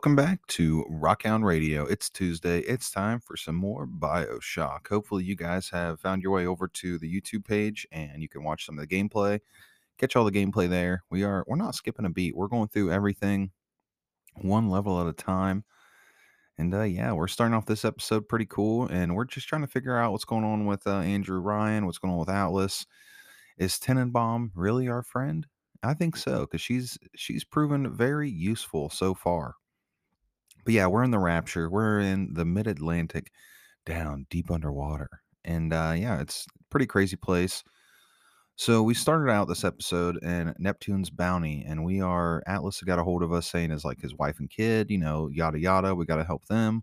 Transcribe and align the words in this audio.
Welcome 0.00 0.16
back 0.16 0.46
to 0.46 0.86
Rockhound 0.90 1.44
Radio. 1.44 1.84
It's 1.84 2.08
Tuesday. 2.08 2.60
It's 2.60 2.90
time 2.90 3.20
for 3.20 3.36
some 3.36 3.54
more 3.54 3.86
Bioshock. 3.86 4.88
Hopefully, 4.88 5.24
you 5.24 5.36
guys 5.36 5.68
have 5.68 6.00
found 6.00 6.22
your 6.22 6.32
way 6.32 6.46
over 6.46 6.68
to 6.68 6.96
the 6.96 7.20
YouTube 7.20 7.44
page 7.44 7.86
and 7.92 8.22
you 8.22 8.26
can 8.26 8.42
watch 8.42 8.64
some 8.64 8.78
of 8.78 8.88
the 8.88 8.96
gameplay. 8.96 9.40
Catch 9.98 10.16
all 10.16 10.24
the 10.24 10.32
gameplay 10.32 10.70
there. 10.70 11.04
We 11.10 11.22
are 11.22 11.44
we're 11.46 11.56
not 11.56 11.74
skipping 11.74 12.06
a 12.06 12.08
beat. 12.08 12.34
We're 12.34 12.48
going 12.48 12.68
through 12.68 12.90
everything 12.90 13.50
one 14.36 14.70
level 14.70 14.98
at 15.02 15.06
a 15.06 15.12
time. 15.12 15.64
And 16.56 16.72
uh, 16.72 16.84
yeah, 16.84 17.12
we're 17.12 17.28
starting 17.28 17.54
off 17.54 17.66
this 17.66 17.84
episode 17.84 18.26
pretty 18.26 18.46
cool, 18.46 18.86
and 18.86 19.14
we're 19.14 19.26
just 19.26 19.48
trying 19.48 19.66
to 19.66 19.68
figure 19.68 19.98
out 19.98 20.12
what's 20.12 20.24
going 20.24 20.44
on 20.44 20.64
with 20.64 20.86
uh, 20.86 21.00
Andrew 21.00 21.40
Ryan, 21.40 21.84
what's 21.84 21.98
going 21.98 22.14
on 22.14 22.20
with 22.20 22.30
Atlas. 22.30 22.86
Is 23.58 23.74
Tenenbaum 23.74 24.48
really 24.54 24.88
our 24.88 25.02
friend? 25.02 25.46
I 25.82 25.92
think 25.92 26.16
so 26.16 26.46
because 26.46 26.62
she's 26.62 26.96
she's 27.14 27.44
proven 27.44 27.94
very 27.94 28.30
useful 28.30 28.88
so 28.88 29.12
far. 29.12 29.56
But 30.64 30.74
yeah, 30.74 30.86
we're 30.86 31.04
in 31.04 31.10
the 31.10 31.18
Rapture. 31.18 31.70
We're 31.70 32.00
in 32.00 32.34
the 32.34 32.44
Mid 32.44 32.66
Atlantic, 32.66 33.30
down 33.86 34.26
deep 34.30 34.50
underwater, 34.50 35.08
and 35.44 35.72
uh, 35.72 35.94
yeah, 35.96 36.20
it's 36.20 36.46
pretty 36.70 36.86
crazy 36.86 37.16
place. 37.16 37.62
So 38.56 38.82
we 38.82 38.92
started 38.92 39.32
out 39.32 39.48
this 39.48 39.64
episode 39.64 40.22
in 40.22 40.54
Neptune's 40.58 41.08
bounty, 41.08 41.64
and 41.66 41.82
we 41.82 42.02
are 42.02 42.42
Atlas 42.46 42.82
got 42.82 42.98
a 42.98 43.02
hold 43.02 43.22
of 43.22 43.32
us 43.32 43.50
saying 43.50 43.70
is 43.70 43.86
like 43.86 44.00
his 44.02 44.14
wife 44.14 44.38
and 44.38 44.50
kid, 44.50 44.90
you 44.90 44.98
know, 44.98 45.28
yada 45.32 45.58
yada. 45.58 45.94
We 45.94 46.04
got 46.04 46.16
to 46.16 46.24
help 46.24 46.44
them. 46.46 46.82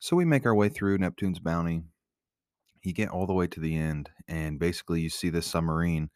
So 0.00 0.16
we 0.16 0.24
make 0.24 0.44
our 0.44 0.54
way 0.54 0.68
through 0.68 0.98
Neptune's 0.98 1.38
bounty. 1.38 1.84
You 2.82 2.92
get 2.92 3.08
all 3.08 3.26
the 3.26 3.32
way 3.32 3.46
to 3.46 3.60
the 3.60 3.76
end, 3.76 4.10
and 4.26 4.58
basically 4.58 5.00
you 5.00 5.10
see 5.10 5.30
this 5.30 5.46
submarine, 5.46 6.10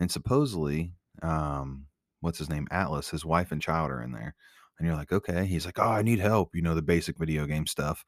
and 0.00 0.10
supposedly, 0.10 0.94
um, 1.22 1.86
what's 2.20 2.38
his 2.38 2.48
name, 2.48 2.66
Atlas, 2.70 3.10
his 3.10 3.24
wife 3.24 3.52
and 3.52 3.60
child 3.60 3.90
are 3.90 4.02
in 4.02 4.12
there, 4.12 4.34
and 4.80 4.86
you're 4.86 4.96
like, 4.96 5.12
okay. 5.12 5.44
He's 5.44 5.66
like, 5.66 5.78
oh, 5.78 5.90
I 5.90 6.00
need 6.00 6.20
help, 6.20 6.56
you 6.56 6.62
know, 6.62 6.74
the 6.74 6.80
basic 6.80 7.18
video 7.18 7.44
game 7.44 7.66
stuff. 7.66 8.02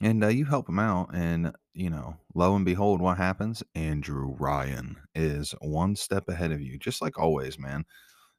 And 0.00 0.24
uh, 0.24 0.28
you 0.28 0.46
help 0.46 0.68
him 0.68 0.78
out, 0.78 1.10
and 1.12 1.52
you 1.74 1.90
know, 1.90 2.16
lo 2.34 2.54
and 2.54 2.64
behold, 2.64 3.02
what 3.02 3.18
happens? 3.18 3.62
Andrew 3.74 4.34
Ryan 4.38 4.96
is 5.14 5.54
one 5.60 5.94
step 5.96 6.28
ahead 6.28 6.52
of 6.52 6.62
you, 6.62 6.78
just 6.78 7.02
like 7.02 7.18
always, 7.18 7.58
man. 7.58 7.84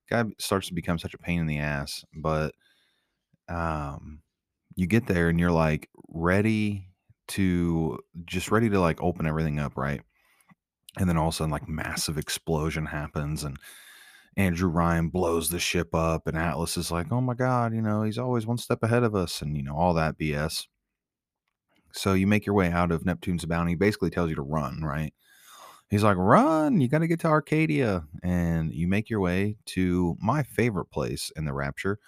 Guy 0.09 0.23
starts 0.39 0.69
to 0.69 0.73
become 0.73 0.97
such 0.97 1.13
a 1.13 1.19
pain 1.19 1.41
in 1.41 1.47
the 1.47 1.59
ass, 1.59 2.03
but 2.15 2.55
um, 3.47 4.21
you 4.75 4.87
get 4.87 5.05
there 5.05 5.29
and 5.29 5.39
you're 5.39 5.51
like 5.51 5.89
ready 6.07 6.87
to 7.27 7.99
just 8.25 8.49
ready 8.49 8.69
to 8.69 8.79
like 8.79 9.03
open 9.03 9.27
everything 9.27 9.59
up, 9.59 9.77
right? 9.77 10.01
And 10.97 11.09
then 11.09 11.17
all 11.17 11.27
of 11.27 11.33
a 11.33 11.37
sudden, 11.37 11.51
like 11.51 11.67
massive 11.69 12.17
explosion 12.17 12.87
happens, 12.87 13.43
and 13.43 13.57
Andrew 14.39 14.69
Ryan 14.69 15.09
blows 15.09 15.49
the 15.49 15.59
ship 15.59 15.93
up, 15.93 16.25
and 16.25 16.37
Atlas 16.37 16.77
is 16.77 16.91
like, 16.91 17.11
"Oh 17.11 17.19
my 17.19 17.33
god, 17.33 17.73
you 17.73 17.81
know, 17.81 18.03
he's 18.03 18.17
always 18.17 18.47
one 18.47 18.57
step 18.57 18.81
ahead 18.83 19.03
of 19.03 19.13
us," 19.13 19.41
and 19.41 19.57
you 19.57 19.63
know 19.63 19.75
all 19.75 19.93
that 19.95 20.17
BS. 20.17 20.65
So 21.91 22.13
you 22.13 22.25
make 22.25 22.45
your 22.45 22.55
way 22.55 22.71
out 22.71 22.93
of 22.93 23.05
Neptune's 23.05 23.43
bounty. 23.43 23.75
Basically, 23.75 24.09
tells 24.09 24.29
you 24.29 24.37
to 24.37 24.41
run, 24.41 24.81
right? 24.81 25.13
He's 25.89 26.03
like, 26.03 26.15
"Run! 26.15 26.79
You 26.79 26.87
got 26.87 26.99
to 26.99 27.07
get 27.07 27.19
to 27.21 27.27
Arcadia," 27.27 28.05
and 28.23 28.73
you 28.73 28.87
make 28.87 29.09
your 29.09 29.19
way 29.19 29.57
to 29.67 30.15
my 30.21 30.43
favorite 30.43 30.89
place 30.89 31.33
in 31.35 31.43
the 31.43 31.53
Rapture, 31.53 31.99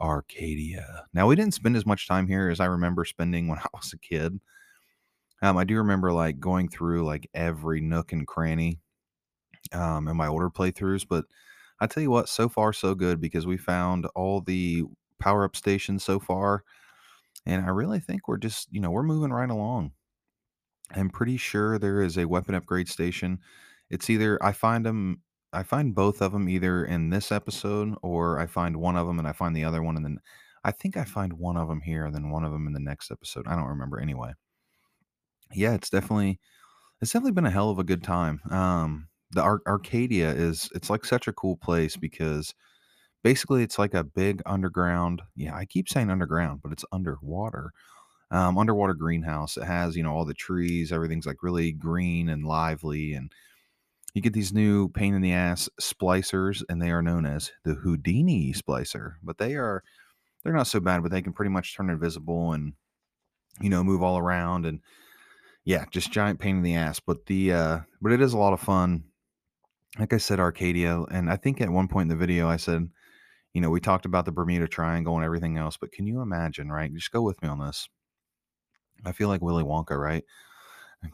Arcadia. 0.00 1.04
Now 1.14 1.28
we 1.28 1.36
didn't 1.36 1.54
spend 1.54 1.76
as 1.76 1.86
much 1.86 2.08
time 2.08 2.26
here 2.26 2.48
as 2.48 2.58
I 2.58 2.66
remember 2.66 3.04
spending 3.04 3.46
when 3.46 3.58
I 3.60 3.68
was 3.72 3.92
a 3.92 3.98
kid. 3.98 4.40
Um, 5.40 5.56
I 5.56 5.62
do 5.62 5.76
remember 5.76 6.12
like 6.12 6.40
going 6.40 6.68
through 6.68 7.04
like 7.04 7.30
every 7.32 7.80
nook 7.80 8.12
and 8.12 8.26
cranny 8.26 8.80
um, 9.72 10.08
in 10.08 10.16
my 10.16 10.26
older 10.26 10.50
playthroughs, 10.50 11.06
but 11.08 11.26
I 11.80 11.86
tell 11.86 12.02
you 12.02 12.10
what, 12.10 12.28
so 12.28 12.48
far 12.48 12.72
so 12.72 12.94
good 12.94 13.20
because 13.20 13.46
we 13.46 13.56
found 13.56 14.06
all 14.14 14.40
the 14.40 14.84
power 15.20 15.44
up 15.44 15.56
stations 15.56 16.04
so 16.04 16.18
far, 16.20 16.64
and 17.46 17.64
I 17.64 17.70
really 17.70 18.00
think 18.00 18.28
we're 18.28 18.38
just 18.38 18.68
you 18.72 18.80
know 18.80 18.90
we're 18.90 19.02
moving 19.02 19.32
right 19.32 19.50
along. 19.50 19.92
I'm 20.90 21.10
pretty 21.10 21.36
sure 21.36 21.78
there 21.78 22.02
is 22.02 22.16
a 22.16 22.26
weapon 22.28 22.54
upgrade 22.54 22.88
station. 22.88 23.40
It's 23.90 24.10
either 24.10 24.42
I 24.42 24.52
find 24.52 24.84
them, 24.86 25.22
I 25.52 25.62
find 25.62 25.94
both 25.94 26.20
of 26.22 26.32
them 26.32 26.48
either 26.48 26.84
in 26.84 27.10
this 27.10 27.32
episode 27.32 27.94
or 28.02 28.38
I 28.38 28.46
find 28.46 28.76
one 28.76 28.96
of 28.96 29.06
them 29.06 29.18
and 29.18 29.28
I 29.28 29.32
find 29.32 29.54
the 29.54 29.64
other 29.64 29.82
one 29.82 29.96
and 29.96 30.04
then 30.04 30.18
I 30.64 30.72
think 30.72 30.96
I 30.96 31.04
find 31.04 31.34
one 31.34 31.56
of 31.56 31.68
them 31.68 31.80
here 31.80 32.06
and 32.06 32.14
then 32.14 32.30
one 32.30 32.44
of 32.44 32.52
them 32.52 32.66
in 32.66 32.72
the 32.72 32.80
next 32.80 33.10
episode. 33.10 33.46
I 33.48 33.56
don't 33.56 33.66
remember 33.66 34.00
anyway. 34.00 34.32
Yeah, 35.52 35.74
it's 35.74 35.90
definitely 35.90 36.40
it's 37.00 37.12
definitely 37.12 37.32
been 37.32 37.46
a 37.46 37.50
hell 37.50 37.70
of 37.70 37.78
a 37.78 37.84
good 37.84 38.02
time. 38.02 38.40
Um, 38.50 39.08
the 39.30 39.42
Ar- 39.42 39.62
Arcadia 39.66 40.30
is 40.30 40.68
it's 40.74 40.90
like 40.90 41.04
such 41.04 41.28
a 41.28 41.32
cool 41.32 41.56
place 41.56 41.96
because 41.96 42.54
basically 43.22 43.62
it's 43.62 43.78
like 43.78 43.94
a 43.94 44.04
big 44.04 44.42
underground. 44.46 45.22
Yeah, 45.34 45.54
I 45.54 45.64
keep 45.64 45.88
saying 45.88 46.10
underground, 46.10 46.60
but 46.62 46.72
it's 46.72 46.84
underwater. 46.92 47.72
Um, 48.30 48.58
underwater 48.58 48.94
greenhouse. 48.94 49.56
It 49.56 49.64
has 49.64 49.96
you 49.96 50.02
know 50.02 50.12
all 50.12 50.24
the 50.24 50.34
trees. 50.34 50.92
Everything's 50.92 51.26
like 51.26 51.42
really 51.42 51.72
green 51.72 52.28
and 52.28 52.44
lively, 52.44 53.14
and 53.14 53.32
you 54.14 54.22
get 54.22 54.32
these 54.32 54.52
new 54.52 54.88
pain 54.88 55.14
in 55.14 55.22
the 55.22 55.32
ass 55.32 55.68
splicers, 55.80 56.62
and 56.68 56.80
they 56.80 56.90
are 56.90 57.02
known 57.02 57.26
as 57.26 57.52
the 57.64 57.74
Houdini 57.74 58.52
splicer. 58.52 59.14
But 59.22 59.38
they 59.38 59.54
are 59.54 59.82
they're 60.42 60.52
not 60.52 60.66
so 60.66 60.80
bad, 60.80 61.02
but 61.02 61.12
they 61.12 61.22
can 61.22 61.32
pretty 61.32 61.50
much 61.50 61.76
turn 61.76 61.90
invisible 61.90 62.52
and 62.52 62.74
you 63.60 63.70
know 63.70 63.84
move 63.84 64.02
all 64.02 64.18
around 64.18 64.66
and 64.66 64.80
yeah, 65.64 65.84
just 65.90 66.12
giant 66.12 66.38
pain 66.38 66.56
in 66.56 66.62
the 66.62 66.76
ass. 66.76 67.00
But 67.00 67.26
the 67.26 67.52
uh, 67.52 67.78
but 68.00 68.12
it 68.12 68.22
is 68.22 68.32
a 68.32 68.38
lot 68.38 68.52
of 68.52 68.60
fun 68.60 69.04
like 69.98 70.12
I 70.12 70.18
said, 70.18 70.40
Arcadia, 70.40 71.02
and 71.10 71.30
I 71.30 71.36
think 71.36 71.60
at 71.60 71.70
one 71.70 71.88
point 71.88 72.10
in 72.10 72.16
the 72.16 72.16
video 72.16 72.48
I 72.48 72.56
said, 72.56 72.88
you 73.54 73.60
know, 73.60 73.70
we 73.70 73.80
talked 73.80 74.04
about 74.04 74.24
the 74.26 74.32
Bermuda 74.32 74.68
Triangle 74.68 75.16
and 75.16 75.24
everything 75.24 75.56
else, 75.56 75.76
but 75.76 75.92
can 75.92 76.06
you 76.06 76.20
imagine, 76.20 76.70
right? 76.70 76.92
Just 76.92 77.12
go 77.12 77.22
with 77.22 77.40
me 77.42 77.48
on 77.48 77.58
this. 77.58 77.88
I 79.04 79.12
feel 79.12 79.28
like 79.28 79.40
Willy 79.40 79.64
Wonka, 79.64 79.98
right? 79.98 80.24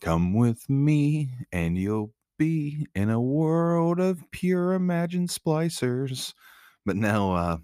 Come 0.00 0.34
with 0.34 0.68
me 0.68 1.30
and 1.52 1.76
you'll 1.76 2.12
be 2.38 2.86
in 2.94 3.10
a 3.10 3.20
world 3.20 4.00
of 4.00 4.28
pure 4.32 4.72
imagined 4.72 5.28
splicers. 5.28 6.34
But 6.84 6.96
now, 6.96 7.32
uh, 7.32 7.56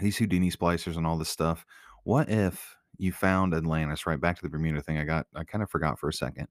these 0.00 0.16
Houdini 0.16 0.50
splicers 0.50 0.96
and 0.96 1.06
all 1.06 1.18
this 1.18 1.28
stuff, 1.28 1.64
what 2.04 2.28
if 2.28 2.76
you 2.96 3.12
found 3.12 3.54
Atlantis, 3.54 4.06
right? 4.06 4.20
Back 4.20 4.36
to 4.36 4.42
the 4.42 4.48
Bermuda 4.48 4.80
thing. 4.80 4.98
I 4.98 5.04
got, 5.04 5.26
I 5.34 5.44
kind 5.44 5.62
of 5.62 5.70
forgot 5.70 6.00
for 6.00 6.08
a 6.08 6.12
second, 6.12 6.48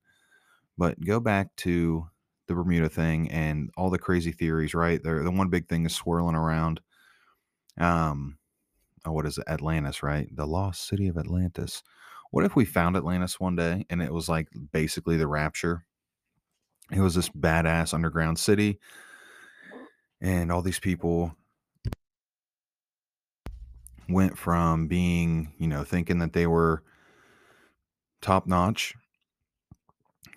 but 0.78 1.00
go 1.04 1.20
back 1.20 1.54
to 1.58 2.08
the 2.48 2.54
Bermuda 2.54 2.90
thing 2.90 3.30
and 3.32 3.70
all 3.78 3.90
the 3.90 4.00
crazy 4.00 4.32
theories, 4.32 4.74
right? 4.74 5.02
There, 5.04 5.24
the 5.24 5.32
one 5.32 5.50
big 5.50 5.68
thing 5.68 5.86
is 5.86 5.94
swirling 5.94 6.36
around. 6.36 6.82
Um, 7.78 8.38
oh, 9.06 9.12
what 9.12 9.26
is 9.26 9.38
it? 9.38 9.46
Atlantis, 9.48 10.02
right? 10.02 10.28
The 10.36 10.48
lost 10.48 10.88
city 10.88 11.08
of 11.08 11.18
Atlantis. 11.18 11.84
What 12.32 12.46
if 12.46 12.56
we 12.56 12.66
found 12.66 12.96
Atlantis 12.98 13.40
one 13.40 13.56
day 13.56 13.86
and 13.90 14.02
it 14.02 14.12
was 14.12 14.28
like 14.28 14.48
basically 14.72 15.18
the 15.18 15.28
rapture? 15.28 15.86
It 16.92 17.00
was 17.02 17.16
this 17.16 17.30
badass 17.30 17.94
underground 17.94 18.40
city, 18.40 18.80
and 20.22 20.52
all 20.52 20.62
these 20.62 20.80
people 20.80 21.36
went 24.08 24.38
from 24.38 24.88
being, 24.88 25.54
you 25.58 25.68
know, 25.68 25.84
thinking 25.84 26.20
that 26.20 26.32
they 26.32 26.48
were 26.48 26.84
top 28.22 28.48
notch 28.48 28.96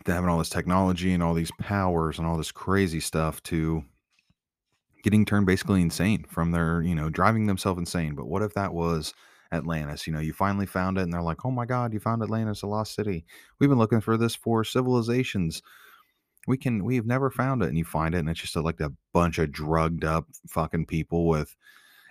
to 0.05 0.13
having 0.13 0.31
all 0.31 0.39
this 0.39 0.49
technology 0.49 1.13
and 1.13 1.23
all 1.23 1.35
these 1.35 1.53
powers 1.61 2.19
and 2.19 2.27
all 2.27 2.37
this 2.37 2.53
crazy 2.53 3.01
stuff 3.01 3.43
to 3.45 3.85
getting 5.03 5.25
turned 5.25 5.47
basically 5.47 5.83
insane 5.83 6.25
from 6.29 6.51
their, 6.51 6.83
you 6.83 6.95
know, 6.95 7.11
driving 7.11 7.47
themselves 7.47 7.79
insane. 7.79 8.15
But 8.15 8.27
what 8.27 8.43
if 8.43 8.55
that 8.55 8.73
was 8.73 9.15
Atlantis? 9.53 10.07
You 10.07 10.13
know, 10.13 10.21
you 10.21 10.33
finally 10.33 10.67
found 10.67 10.99
it 10.99 11.03
and 11.03 11.13
they're 11.13 11.23
like, 11.23 11.45
oh 11.45 11.51
my 11.51 11.67
God, 11.67 11.93
you 11.93 12.01
found 12.01 12.23
Atlantis, 12.23 12.63
a 12.63 12.67
lost 12.67 12.95
city. 12.95 13.25
We've 13.59 13.71
been 13.71 13.79
looking 13.79 14.01
for 14.01 14.17
this 14.17 14.35
for 14.35 14.65
civilizations. 14.65 15.63
We 16.47 16.57
can, 16.57 16.85
we've 16.85 17.07
never 17.07 17.31
found 17.31 17.63
it. 17.63 17.69
And 17.69 17.79
you 17.79 17.85
find 17.85 18.15
it 18.15 18.19
and 18.19 18.29
it's 18.29 18.41
just 18.41 18.57
like 18.57 18.81
a 18.81 18.93
bunch 19.13 19.39
of 19.39 19.53
drugged 19.53 20.05
up 20.05 20.27
fucking 20.49 20.87
people 20.87 21.29
with 21.29 21.55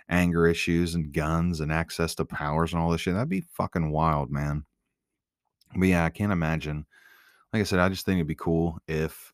anger 0.08 0.46
issues 0.46 0.94
and 0.94 1.12
guns 1.12 1.60
and 1.60 1.72
access 1.72 2.14
to 2.16 2.24
powers 2.24 2.72
and 2.72 2.82
all 2.82 2.90
this 2.90 3.00
shit. 3.00 3.14
That'd 3.14 3.28
be 3.28 3.44
fucking 3.52 3.90
wild, 3.90 4.30
man. 4.30 4.64
But 5.76 5.86
yeah, 5.86 6.04
I 6.04 6.10
can't 6.10 6.32
imagine 6.32 6.86
like 7.52 7.60
I 7.60 7.64
said, 7.64 7.80
I 7.80 7.88
just 7.88 8.06
think 8.06 8.16
it'd 8.16 8.26
be 8.26 8.34
cool 8.34 8.78
if, 8.86 9.32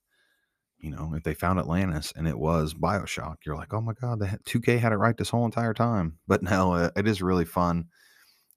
you 0.78 0.90
know, 0.90 1.12
if 1.14 1.22
they 1.22 1.34
found 1.34 1.58
Atlantis 1.58 2.12
and 2.16 2.26
it 2.26 2.38
was 2.38 2.74
Bioshock. 2.74 3.36
You're 3.44 3.56
like, 3.56 3.74
oh 3.74 3.80
my 3.80 3.92
god, 3.92 4.20
the 4.20 4.38
2K 4.44 4.78
had 4.78 4.92
it 4.92 4.96
right 4.96 5.16
this 5.16 5.30
whole 5.30 5.44
entire 5.44 5.74
time. 5.74 6.18
But 6.26 6.42
no, 6.44 6.90
it 6.96 7.06
is 7.06 7.22
really 7.22 7.44
fun. 7.44 7.86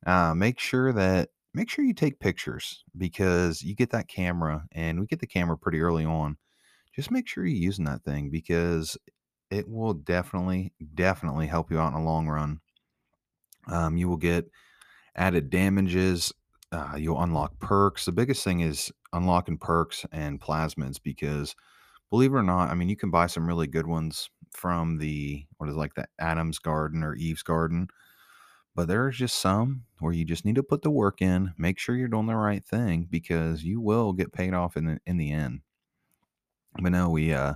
Uh, 0.05 0.33
make 0.33 0.59
sure 0.59 0.93
that 0.93 1.29
make 1.53 1.69
sure 1.69 1.83
you 1.83 1.93
take 1.93 2.19
pictures 2.19 2.83
because 2.97 3.61
you 3.61 3.75
get 3.75 3.89
that 3.89 4.07
camera, 4.07 4.65
and 4.71 4.99
we 4.99 5.07
get 5.07 5.19
the 5.19 5.27
camera 5.27 5.57
pretty 5.57 5.81
early 5.81 6.05
on. 6.05 6.37
Just 6.95 7.11
make 7.11 7.27
sure 7.27 7.45
you're 7.45 7.55
using 7.55 7.85
that 7.85 8.03
thing 8.03 8.29
because 8.29 8.97
it 9.51 9.67
will 9.67 9.93
definitely, 9.93 10.73
definitely 10.93 11.47
help 11.47 11.71
you 11.71 11.79
out 11.79 11.89
in 11.89 11.93
the 11.95 11.99
long 11.99 12.27
run. 12.27 12.59
Um, 13.67 13.97
you 13.97 14.07
will 14.07 14.17
get 14.17 14.49
added 15.15 15.49
damages 15.49 16.31
uh, 16.71 16.95
you'll 16.97 17.21
unlock 17.21 17.59
perks. 17.59 18.05
The 18.05 18.11
biggest 18.11 18.43
thing 18.43 18.59
is 18.59 18.91
unlocking 19.13 19.57
perks 19.57 20.05
and 20.11 20.39
plasmids 20.41 20.97
because 21.01 21.55
believe 22.09 22.33
it 22.33 22.37
or 22.37 22.43
not, 22.43 22.69
I 22.69 22.75
mean, 22.75 22.89
you 22.89 22.95
can 22.95 23.11
buy 23.11 23.27
some 23.27 23.47
really 23.47 23.67
good 23.67 23.87
ones 23.87 24.29
from 24.51 24.97
the 24.97 25.45
what 25.57 25.69
is 25.69 25.75
it, 25.75 25.79
like 25.79 25.95
the 25.95 26.07
Adam's 26.19 26.59
Garden 26.59 27.03
or 27.03 27.15
Eve's 27.15 27.43
Garden. 27.43 27.87
But 28.75 28.87
there's 28.87 29.17
just 29.17 29.39
some 29.39 29.83
where 29.99 30.13
you 30.13 30.25
just 30.25 30.45
need 30.45 30.55
to 30.55 30.63
put 30.63 30.83
the 30.83 30.91
work 30.91 31.21
in, 31.21 31.53
make 31.57 31.79
sure 31.79 31.95
you're 31.95 32.07
doing 32.07 32.27
the 32.27 32.35
right 32.35 32.63
thing 32.63 33.07
because 33.09 33.63
you 33.63 33.81
will 33.81 34.13
get 34.13 34.31
paid 34.31 34.53
off 34.53 34.77
in 34.77 34.85
the 34.85 34.99
in 35.05 35.17
the 35.17 35.31
end. 35.31 35.61
But 36.81 36.91
no, 36.91 37.09
we 37.09 37.33
uh 37.33 37.55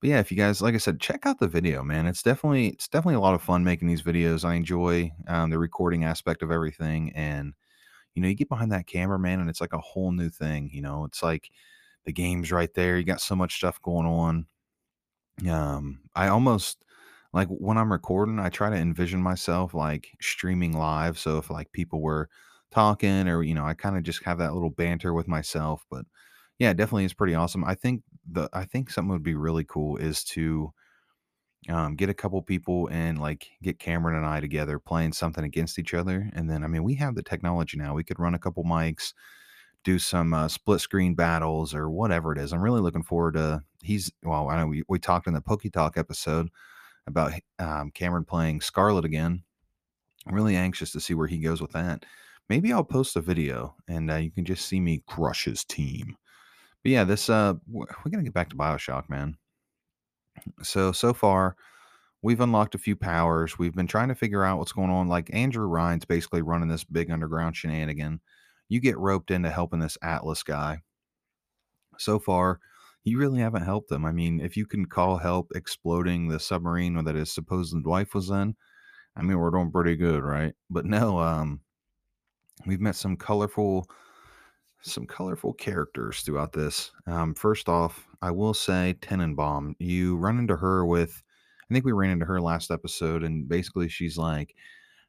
but 0.00 0.10
yeah, 0.10 0.18
if 0.20 0.30
you 0.30 0.36
guys 0.36 0.62
like 0.62 0.74
I 0.74 0.78
said, 0.78 1.00
check 1.00 1.26
out 1.26 1.40
the 1.40 1.48
video, 1.48 1.82
man. 1.82 2.06
It's 2.06 2.22
definitely 2.22 2.68
it's 2.68 2.88
definitely 2.88 3.16
a 3.16 3.20
lot 3.20 3.34
of 3.34 3.42
fun 3.42 3.64
making 3.64 3.88
these 3.88 4.02
videos. 4.02 4.44
I 4.44 4.54
enjoy 4.54 5.10
um, 5.26 5.50
the 5.50 5.58
recording 5.58 6.04
aspect 6.04 6.42
of 6.42 6.50
everything 6.50 7.12
and 7.14 7.54
you 8.16 8.22
know, 8.22 8.28
you 8.28 8.36
get 8.36 8.50
behind 8.50 8.72
that 8.72 8.88
camera, 8.88 9.20
man, 9.20 9.40
and 9.40 9.50
it's 9.50 9.62
like 9.62 9.74
a 9.74 9.78
whole 9.80 10.12
new 10.12 10.30
thing, 10.30 10.70
you 10.74 10.82
know. 10.82 11.06
It's 11.06 11.22
like 11.22 11.50
the 12.06 12.12
game's 12.12 12.52
right 12.52 12.74
there. 12.74 12.98
You 12.98 13.04
got 13.04 13.22
so 13.22 13.36
much 13.36 13.56
stuff 13.56 13.82
going 13.82 14.06
on. 14.06 14.46
Um, 15.48 16.00
I 16.14 16.28
almost 16.28 16.84
like 17.32 17.48
when 17.48 17.76
I'm 17.76 17.92
recording, 17.92 18.38
I 18.38 18.48
try 18.48 18.70
to 18.70 18.76
envision 18.76 19.22
myself 19.22 19.74
like 19.74 20.08
streaming 20.20 20.72
live. 20.72 21.18
So 21.18 21.38
if 21.38 21.50
like 21.50 21.72
people 21.72 22.00
were 22.00 22.28
talking 22.70 23.28
or, 23.28 23.42
you 23.42 23.54
know, 23.54 23.64
I 23.64 23.74
kind 23.74 23.96
of 23.96 24.02
just 24.02 24.24
have 24.24 24.38
that 24.38 24.54
little 24.54 24.70
banter 24.70 25.12
with 25.12 25.28
myself. 25.28 25.84
But 25.90 26.06
yeah, 26.58 26.72
definitely 26.72 27.04
is 27.04 27.12
pretty 27.14 27.34
awesome. 27.34 27.64
I 27.64 27.74
think 27.74 28.02
the 28.30 28.48
I 28.52 28.64
think 28.64 28.90
something 28.90 29.12
would 29.12 29.22
be 29.22 29.34
really 29.34 29.64
cool 29.64 29.96
is 29.98 30.24
to 30.24 30.72
um, 31.68 31.96
get 31.96 32.08
a 32.08 32.14
couple 32.14 32.40
people 32.42 32.88
and 32.92 33.20
like 33.20 33.48
get 33.62 33.78
Cameron 33.78 34.16
and 34.16 34.26
I 34.26 34.40
together 34.40 34.78
playing 34.78 35.12
something 35.12 35.44
against 35.44 35.78
each 35.78 35.94
other. 35.94 36.30
And 36.32 36.48
then 36.48 36.64
I 36.64 36.68
mean 36.68 36.84
we 36.84 36.94
have 36.96 37.14
the 37.14 37.22
technology 37.22 37.76
now. 37.76 37.94
We 37.94 38.04
could 38.04 38.20
run 38.20 38.34
a 38.34 38.38
couple 38.38 38.64
mics 38.64 39.12
do 39.86 40.00
some 40.00 40.34
uh, 40.34 40.48
split 40.48 40.80
screen 40.80 41.14
battles 41.14 41.72
or 41.72 41.88
whatever 41.88 42.32
it 42.32 42.38
is. 42.38 42.52
I'm 42.52 42.60
really 42.60 42.80
looking 42.80 43.04
forward 43.04 43.34
to. 43.34 43.62
He's 43.82 44.10
well, 44.24 44.48
I 44.48 44.58
know 44.58 44.66
we, 44.66 44.82
we 44.88 44.98
talked 44.98 45.28
in 45.28 45.32
the 45.32 45.40
Poke 45.40 45.62
Talk 45.72 45.96
episode 45.96 46.48
about 47.06 47.32
um, 47.60 47.92
Cameron 47.92 48.24
playing 48.24 48.62
Scarlet 48.62 49.04
again. 49.04 49.44
I'm 50.26 50.34
really 50.34 50.56
anxious 50.56 50.90
to 50.90 51.00
see 51.00 51.14
where 51.14 51.28
he 51.28 51.38
goes 51.38 51.62
with 51.62 51.70
that. 51.70 52.04
Maybe 52.48 52.72
I'll 52.72 52.82
post 52.82 53.14
a 53.14 53.20
video 53.20 53.76
and 53.86 54.10
uh, 54.10 54.16
you 54.16 54.32
can 54.32 54.44
just 54.44 54.66
see 54.66 54.80
me 54.80 55.04
crush 55.06 55.44
his 55.44 55.64
team. 55.64 56.16
But 56.82 56.90
yeah, 56.90 57.04
this 57.04 57.30
uh, 57.30 57.54
we're 57.70 57.86
gonna 58.10 58.24
get 58.24 58.34
back 58.34 58.50
to 58.50 58.56
Bioshock, 58.56 59.08
man. 59.08 59.36
So 60.62 60.92
so 60.92 61.12
far, 61.12 61.56
we've 62.22 62.40
unlocked 62.40 62.74
a 62.74 62.78
few 62.78 62.96
powers. 62.96 63.58
We've 63.58 63.74
been 63.74 63.86
trying 63.86 64.08
to 64.08 64.14
figure 64.14 64.44
out 64.44 64.58
what's 64.58 64.72
going 64.72 64.90
on. 64.90 65.08
Like 65.08 65.30
Andrew 65.32 65.66
Ryan's 65.66 66.04
basically 66.04 66.42
running 66.42 66.68
this 66.68 66.84
big 66.84 67.10
underground 67.10 67.56
shenanigan. 67.56 68.20
You 68.68 68.80
get 68.80 68.98
roped 68.98 69.30
into 69.30 69.50
helping 69.50 69.80
this 69.80 69.98
Atlas 70.02 70.42
guy. 70.42 70.80
So 71.98 72.18
far, 72.18 72.60
you 73.04 73.18
really 73.18 73.40
haven't 73.40 73.62
helped 73.62 73.88
them. 73.88 74.04
I 74.04 74.12
mean, 74.12 74.40
if 74.40 74.56
you 74.56 74.66
can 74.66 74.86
call 74.86 75.18
help 75.18 75.52
exploding 75.54 76.28
the 76.28 76.40
submarine 76.40 77.02
that 77.04 77.14
his 77.14 77.32
supposed 77.32 77.76
wife 77.84 78.14
was 78.14 78.30
in, 78.30 78.56
I 79.16 79.22
mean, 79.22 79.38
we're 79.38 79.50
doing 79.50 79.70
pretty 79.70 79.96
good, 79.96 80.22
right? 80.22 80.54
But 80.68 80.84
no, 80.84 81.20
um, 81.20 81.60
we've 82.66 82.80
met 82.80 82.96
some 82.96 83.16
colorful 83.16 83.88
some 84.92 85.06
colorful 85.06 85.52
characters 85.52 86.20
throughout 86.20 86.52
this. 86.52 86.92
Um, 87.06 87.34
first 87.34 87.68
off, 87.68 88.06
I 88.22 88.30
will 88.30 88.54
say 88.54 88.96
Tenenbaum. 89.00 89.74
You 89.78 90.16
run 90.16 90.38
into 90.38 90.56
her 90.56 90.84
with, 90.86 91.22
I 91.70 91.74
think 91.74 91.84
we 91.84 91.92
ran 91.92 92.10
into 92.10 92.26
her 92.26 92.40
last 92.40 92.70
episode, 92.70 93.22
and 93.22 93.48
basically 93.48 93.88
she's 93.88 94.16
like, 94.16 94.54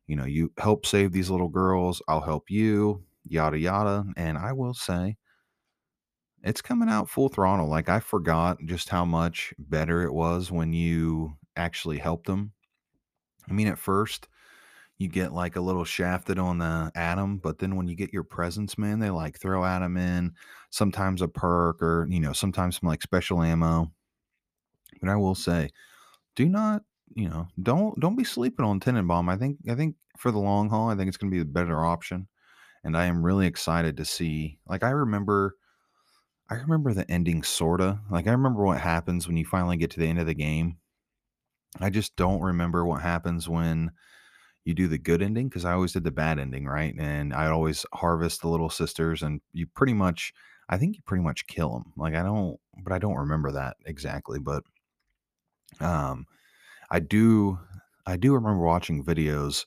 you 0.08 0.16
know, 0.16 0.26
you 0.26 0.52
help 0.58 0.86
save 0.86 1.12
these 1.12 1.30
little 1.30 1.50
girls, 1.50 2.02
I'll 2.08 2.22
help 2.22 2.50
you, 2.50 3.04
yada 3.26 3.58
yada. 3.60 4.06
And 4.16 4.38
I 4.38 4.54
will 4.54 4.74
say, 4.74 5.18
it's 6.44 6.62
coming 6.62 6.90
out 6.90 7.10
full 7.10 7.30
throttle. 7.30 7.68
Like 7.68 7.90
I 7.90 8.00
forgot 8.00 8.58
just 8.66 8.90
how 8.90 9.06
much 9.06 9.54
better 9.58 10.04
it 10.04 10.14
was 10.14 10.52
when 10.52 10.72
you 10.72 11.36
actually 11.56 11.98
helped 11.98 12.28
them. 12.28 12.54
I 13.50 13.54
mean, 13.54 13.68
at 13.68 13.78
first 13.78 14.28
you 14.98 15.08
get 15.08 15.32
like 15.32 15.56
a 15.56 15.62
little 15.62 15.86
shafted 15.86 16.40
on 16.40 16.58
the 16.58 16.92
Adam, 16.96 17.38
but 17.38 17.60
then 17.60 17.76
when 17.76 17.88
you 17.88 17.96
get 17.96 18.14
your 18.14 18.24
presents, 18.24 18.78
man, 18.78 19.00
they 19.00 19.12
like 19.12 19.40
throw 19.40 19.64
Adam 19.64 19.96
in, 19.96 20.34
sometimes 20.72 21.22
a 21.22 21.28
perk 21.28 21.82
or, 21.82 22.08
you 22.10 22.20
know, 22.20 22.34
sometimes 22.34 22.80
some 22.80 22.90
like 22.90 23.02
special 23.02 23.44
ammo. 23.44 23.92
But 25.00 25.10
I 25.10 25.16
will 25.16 25.36
say, 25.36 25.70
do 26.36 26.50
not, 26.50 26.82
you 27.14 27.30
know, 27.30 27.48
don't 27.62 28.00
don't 28.00 28.16
be 28.16 28.24
sleeping 28.24 28.66
on 28.66 28.80
Tenenbaum. 28.80 29.30
I 29.30 29.38
think 29.38 29.58
I 29.70 29.76
think 29.76 29.96
for 30.18 30.32
the 30.32 30.40
long 30.40 30.70
haul, 30.70 30.90
I 30.90 30.96
think 30.96 31.08
it's 31.08 31.18
gonna 31.18 31.32
be 31.32 31.40
the 31.40 31.46
better 31.46 31.86
option. 31.86 32.28
And 32.84 32.98
I 32.98 33.06
am 33.06 33.24
really 33.24 33.46
excited 33.46 33.98
to 33.98 34.06
see 34.06 34.58
like 34.68 34.84
I 34.84 34.90
remember 34.90 35.56
I 36.50 36.56
remember 36.56 36.94
the 36.94 37.10
ending 37.12 37.44
sorta. 37.44 38.00
Like 38.10 38.26
I 38.28 38.32
remember 38.32 38.64
what 38.64 38.80
happens 38.80 39.28
when 39.28 39.38
you 39.38 39.46
finally 39.46 39.78
get 39.78 39.92
to 39.92 40.00
the 40.00 40.08
end 40.08 40.20
of 40.20 40.26
the 40.26 40.34
game. 40.34 40.78
I 41.80 41.92
just 41.92 42.16
don't 42.16 42.42
remember 42.42 42.86
what 42.86 43.02
happens 43.02 43.48
when 43.48 43.92
you 44.68 44.74
do 44.74 44.90
the 44.90 44.98
good 44.98 45.22
ending 45.22 45.48
because 45.48 45.64
I 45.64 45.72
always 45.72 45.94
did 45.94 46.04
the 46.04 46.12
bad 46.12 46.40
ending, 46.40 46.66
right? 46.66 46.94
And 47.00 47.34
I'd 47.34 47.52
always 47.52 47.86
harvest 47.94 48.42
the 48.42 48.50
little 48.50 48.70
sisters, 48.70 49.24
and 49.24 49.40
you 49.54 49.66
pretty 49.66 49.94
much, 49.94 50.34
I 50.68 50.78
think 50.78 50.98
you 50.98 51.02
pretty 51.06 51.24
much 51.24 51.48
kill 51.48 51.72
them. 51.72 51.94
Like 51.96 52.16
I 52.16 52.22
don't, 52.22 52.60
but 52.84 52.92
I 52.92 53.00
don't 53.00 53.16
remember 53.16 53.54
that 53.54 53.78
exactly. 53.86 54.40
But 54.40 54.64
um, 55.80 56.26
I 56.92 57.00
do, 57.00 57.58
I 58.06 58.18
do 58.18 58.34
remember 58.34 58.66
watching 58.66 59.06
videos 59.06 59.66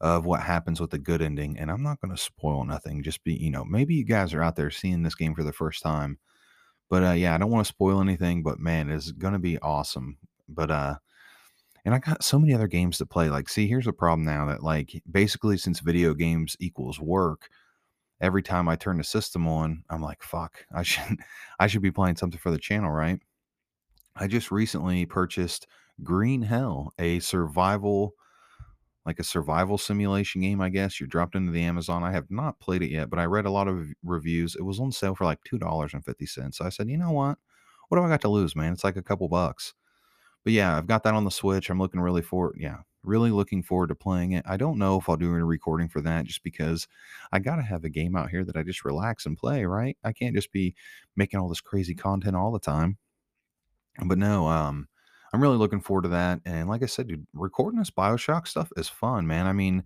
of 0.00 0.24
what 0.24 0.40
happens 0.40 0.80
with 0.80 0.92
the 0.92 0.98
good 0.98 1.20
ending, 1.20 1.58
and 1.58 1.70
I'm 1.70 1.82
not 1.82 2.00
going 2.00 2.16
to 2.16 2.22
spoil 2.22 2.64
nothing. 2.64 3.02
Just 3.02 3.22
be, 3.24 3.34
you 3.34 3.50
know, 3.50 3.66
maybe 3.66 3.96
you 3.96 4.04
guys 4.04 4.32
are 4.32 4.42
out 4.42 4.56
there 4.56 4.70
seeing 4.70 5.02
this 5.02 5.14
game 5.14 5.34
for 5.34 5.42
the 5.42 5.52
first 5.52 5.82
time, 5.82 6.18
but 6.88 7.04
uh, 7.04 7.12
yeah, 7.12 7.34
I 7.34 7.38
don't 7.38 7.50
want 7.50 7.66
to 7.66 7.72
spoil 7.72 8.00
anything. 8.00 8.42
But 8.42 8.60
man, 8.60 8.88
it's 8.88 9.12
going 9.12 9.34
to 9.34 9.38
be 9.38 9.58
awesome. 9.58 10.16
But 10.48 10.70
uh, 10.70 10.94
and 11.88 11.94
I 11.94 12.00
got 12.00 12.22
so 12.22 12.38
many 12.38 12.52
other 12.52 12.66
games 12.66 12.98
to 12.98 13.06
play. 13.06 13.30
Like, 13.30 13.48
see, 13.48 13.66
here's 13.66 13.86
the 13.86 13.94
problem 13.94 14.26
now 14.26 14.44
that 14.44 14.62
like 14.62 15.02
basically 15.10 15.56
since 15.56 15.80
video 15.80 16.12
games 16.12 16.54
equals 16.60 17.00
work, 17.00 17.48
every 18.20 18.42
time 18.42 18.68
I 18.68 18.76
turn 18.76 18.98
the 18.98 19.04
system 19.04 19.48
on, 19.48 19.84
I'm 19.88 20.02
like, 20.02 20.22
fuck, 20.22 20.66
I 20.70 20.82
should 20.82 21.16
I 21.58 21.66
should 21.66 21.80
be 21.80 21.90
playing 21.90 22.16
something 22.16 22.38
for 22.38 22.50
the 22.50 22.58
channel, 22.58 22.90
right? 22.90 23.18
I 24.14 24.26
just 24.26 24.50
recently 24.50 25.06
purchased 25.06 25.66
Green 26.02 26.42
Hell, 26.42 26.92
a 26.98 27.20
survival 27.20 28.12
like 29.06 29.18
a 29.18 29.24
survival 29.24 29.78
simulation 29.78 30.42
game, 30.42 30.60
I 30.60 30.68
guess. 30.68 31.00
You're 31.00 31.06
dropped 31.06 31.36
into 31.36 31.52
the 31.52 31.62
Amazon. 31.62 32.04
I 32.04 32.12
have 32.12 32.30
not 32.30 32.60
played 32.60 32.82
it 32.82 32.90
yet, 32.90 33.08
but 33.08 33.18
I 33.18 33.24
read 33.24 33.46
a 33.46 33.50
lot 33.50 33.66
of 33.66 33.86
reviews. 34.04 34.56
It 34.56 34.62
was 34.62 34.78
on 34.78 34.92
sale 34.92 35.14
for 35.14 35.24
like 35.24 35.38
$2.50. 35.50 36.54
So 36.54 36.66
I 36.66 36.68
said, 36.68 36.90
you 36.90 36.98
know 36.98 37.12
what? 37.12 37.38
What 37.88 37.96
do 37.96 38.04
I 38.04 38.10
got 38.10 38.20
to 38.20 38.28
lose, 38.28 38.54
man? 38.54 38.74
It's 38.74 38.84
like 38.84 38.98
a 38.98 39.02
couple 39.02 39.26
bucks. 39.30 39.72
But 40.44 40.52
yeah, 40.52 40.76
I've 40.76 40.86
got 40.86 41.02
that 41.04 41.14
on 41.14 41.24
the 41.24 41.30
Switch. 41.30 41.70
I'm 41.70 41.78
looking 41.78 42.00
really 42.00 42.22
for 42.22 42.54
yeah, 42.56 42.78
really 43.02 43.30
looking 43.30 43.62
forward 43.62 43.88
to 43.88 43.94
playing 43.94 44.32
it. 44.32 44.44
I 44.46 44.56
don't 44.56 44.78
know 44.78 44.98
if 44.98 45.08
I'll 45.08 45.16
do 45.16 45.34
a 45.34 45.44
recording 45.44 45.88
for 45.88 46.00
that 46.02 46.26
just 46.26 46.42
because 46.42 46.86
I 47.32 47.38
got 47.38 47.56
to 47.56 47.62
have 47.62 47.84
a 47.84 47.88
game 47.90 48.16
out 48.16 48.30
here 48.30 48.44
that 48.44 48.56
I 48.56 48.62
just 48.62 48.84
relax 48.84 49.26
and 49.26 49.36
play, 49.36 49.64
right? 49.64 49.96
I 50.04 50.12
can't 50.12 50.34
just 50.34 50.52
be 50.52 50.74
making 51.16 51.40
all 51.40 51.48
this 51.48 51.60
crazy 51.60 51.94
content 51.94 52.36
all 52.36 52.52
the 52.52 52.58
time. 52.60 52.98
But 54.04 54.18
no, 54.18 54.46
um 54.48 54.88
I'm 55.32 55.42
really 55.42 55.58
looking 55.58 55.80
forward 55.80 56.02
to 56.02 56.08
that. 56.10 56.40
And 56.46 56.68
like 56.68 56.82
I 56.82 56.86
said, 56.86 57.08
dude, 57.08 57.26
recording 57.34 57.78
this 57.78 57.90
BioShock 57.90 58.48
stuff 58.48 58.72
is 58.78 58.88
fun, 58.88 59.26
man. 59.26 59.46
I 59.46 59.52
mean, 59.52 59.84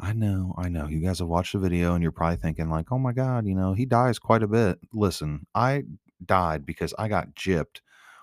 I 0.00 0.12
know, 0.12 0.54
I 0.58 0.68
know. 0.68 0.86
You 0.88 1.00
guys 1.00 1.20
have 1.20 1.28
watched 1.28 1.52
the 1.52 1.58
video 1.58 1.94
and 1.94 2.02
you're 2.02 2.12
probably 2.12 2.36
thinking 2.36 2.70
like, 2.70 2.90
"Oh 2.92 2.98
my 2.98 3.12
god, 3.12 3.46
you 3.46 3.54
know, 3.54 3.74
he 3.74 3.86
dies 3.86 4.18
quite 4.18 4.42
a 4.42 4.48
bit." 4.48 4.78
Listen, 4.92 5.46
I 5.54 5.84
died 6.24 6.66
because 6.66 6.94
I 6.98 7.08
got 7.08 7.34
gypped 7.34 7.80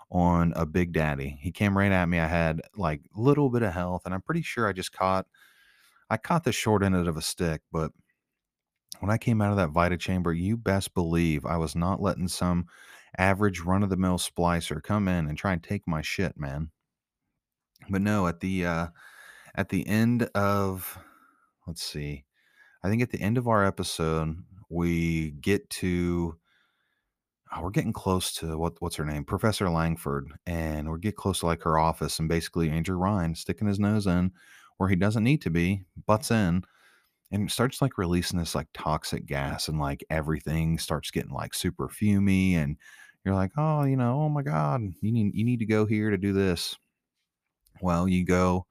on 0.10 0.54
a 0.56 0.66
Big 0.66 0.94
Daddy. 0.94 1.38
He 1.42 1.52
came 1.52 1.78
right 1.78 1.92
at 1.92 2.08
me. 2.08 2.20
I 2.20 2.28
had 2.28 2.62
like 2.76 3.02
a 3.16 3.20
little 3.20 3.50
bit 3.50 3.64
of 3.64 3.74
health, 3.74 4.04
and 4.06 4.14
I'm 4.14 4.22
pretty 4.22 4.42
sure 4.42 4.68
I 4.68 4.74
just 4.74 4.92
caught 4.92 5.28
I 6.10 6.18
caught 6.18 6.44
the 6.44 6.52
short 6.54 6.84
end 6.84 6.96
of 6.96 7.18
a 7.18 7.22
stick, 7.22 7.62
but 7.72 7.92
when 9.00 9.12
I 9.12 9.18
came 9.18 9.42
out 9.42 9.52
of 9.52 9.58
that 9.58 9.70
Vita 9.70 9.98
chamber, 9.98 10.34
you 10.34 10.58
best 10.58 10.94
believe 10.94 11.46
I 11.46 11.58
was 11.58 11.76
not 11.76 12.02
letting 12.02 12.28
some 12.28 12.68
average 13.18 13.60
run 13.60 13.84
of 13.84 13.90
the 13.90 13.98
mill 13.98 14.18
splicer 14.18 14.82
come 14.82 15.08
in 15.08 15.28
and 15.28 15.38
try 15.38 15.54
and 15.54 15.62
take 15.62 15.88
my 15.88 16.02
shit, 16.02 16.38
man. 16.40 16.72
But 17.90 18.02
no, 18.02 18.28
at 18.28 18.40
the 18.40 18.66
uh 18.66 18.88
at 19.56 19.70
the 19.70 19.86
end 19.88 20.24
of 20.36 20.98
let's 21.66 21.84
see. 21.84 22.26
I 22.84 22.90
think 22.90 23.02
at 23.02 23.12
the 23.12 23.22
end 23.22 23.38
of 23.38 23.48
our 23.48 23.66
episode, 23.66 24.38
we 24.70 25.32
get 25.32 25.70
to 25.72 26.38
oh, 27.56 27.62
we're 27.62 27.70
getting 27.72 27.94
close 27.94 28.34
to 28.36 28.58
what 28.58 28.74
what's 28.82 28.96
her 28.98 29.06
name, 29.06 29.24
Professor 29.24 29.70
Langford, 29.70 30.28
and 30.46 30.90
we're 30.90 30.98
get 30.98 31.16
close 31.16 31.40
to 31.40 31.46
like 31.48 31.62
her 31.64 31.78
office, 31.78 32.20
and 32.20 32.30
basically 32.30 32.70
Andrew 32.70 32.98
Ryan 32.98 33.36
sticking 33.36 33.68
his 33.68 33.80
nose 33.80 34.08
in 34.08 34.32
where 34.78 34.90
he 34.90 34.96
doesn't 34.96 35.24
need 35.24 35.42
to 35.42 35.50
be, 35.50 35.84
butts 36.06 36.30
in, 36.32 36.64
and 37.32 37.52
starts 37.52 37.82
like 37.82 37.98
releasing 37.98 38.40
this 38.40 38.56
like 38.56 38.68
toxic 38.74 39.26
gas, 39.26 39.68
and 39.68 39.80
like 39.80 40.04
everything 40.10 40.78
starts 40.80 41.12
getting 41.12 41.32
like 41.34 41.54
super 41.54 41.90
fumy, 41.90 42.54
and 42.56 42.78
you're 43.26 43.36
like, 43.36 43.52
oh, 43.58 43.84
you 43.86 43.98
know, 43.98 44.22
oh 44.22 44.30
my 44.30 44.44
god, 44.44 44.82
you 45.02 45.12
need 45.12 45.34
you 45.36 45.46
need 45.46 45.60
to 45.60 45.66
go 45.66 45.86
here 45.86 46.10
to 46.12 46.18
do 46.18 46.34
this. 46.34 46.76
Well, 47.82 48.08
you 48.08 48.26
go. 48.26 48.66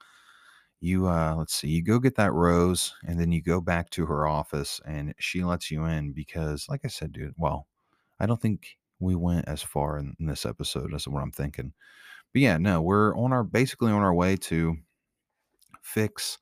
You 0.80 1.08
uh 1.08 1.34
let's 1.36 1.54
see, 1.54 1.68
you 1.68 1.82
go 1.82 1.98
get 1.98 2.16
that 2.16 2.32
rose 2.32 2.94
and 3.06 3.18
then 3.18 3.32
you 3.32 3.42
go 3.42 3.60
back 3.60 3.90
to 3.90 4.06
her 4.06 4.26
office 4.26 4.80
and 4.86 5.14
she 5.18 5.42
lets 5.44 5.70
you 5.70 5.84
in 5.86 6.12
because 6.12 6.66
like 6.68 6.82
I 6.84 6.88
said, 6.88 7.12
dude, 7.12 7.34
well, 7.38 7.66
I 8.20 8.26
don't 8.26 8.40
think 8.40 8.76
we 8.98 9.14
went 9.14 9.46
as 9.48 9.62
far 9.62 9.98
in, 9.98 10.16
in 10.18 10.26
this 10.26 10.46
episode 10.46 10.94
as 10.94 11.06
what 11.06 11.22
I'm 11.22 11.32
thinking. 11.32 11.72
But 12.32 12.42
yeah, 12.42 12.58
no, 12.58 12.82
we're 12.82 13.16
on 13.16 13.32
our 13.32 13.44
basically 13.44 13.92
on 13.92 14.02
our 14.02 14.14
way 14.14 14.36
to 14.36 14.76
fix 15.82 16.38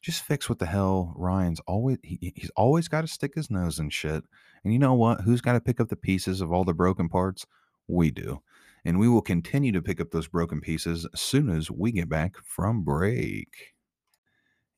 just 0.00 0.22
fix 0.22 0.48
what 0.48 0.60
the 0.60 0.66
hell 0.66 1.12
Ryan's 1.16 1.60
always 1.66 1.98
he, 2.04 2.18
he- 2.20 2.32
he's 2.36 2.50
always 2.56 2.88
got 2.88 3.00
to 3.02 3.08
stick 3.08 3.34
his 3.34 3.50
nose 3.50 3.78
in 3.78 3.90
shit. 3.90 4.22
And 4.64 4.72
you 4.72 4.78
know 4.78 4.94
what? 4.94 5.22
Who's 5.22 5.40
got 5.40 5.54
to 5.54 5.60
pick 5.60 5.80
up 5.80 5.88
the 5.88 5.96
pieces 5.96 6.40
of 6.40 6.52
all 6.52 6.64
the 6.64 6.74
broken 6.74 7.08
parts? 7.08 7.46
We 7.88 8.10
do. 8.10 8.42
And 8.84 8.98
we 9.00 9.08
will 9.08 9.22
continue 9.22 9.72
to 9.72 9.82
pick 9.82 10.00
up 10.00 10.10
those 10.12 10.28
broken 10.28 10.60
pieces 10.60 11.06
as 11.12 11.20
soon 11.20 11.50
as 11.50 11.70
we 11.70 11.90
get 11.92 12.08
back 12.08 12.36
from 12.44 12.84
break. 12.84 13.74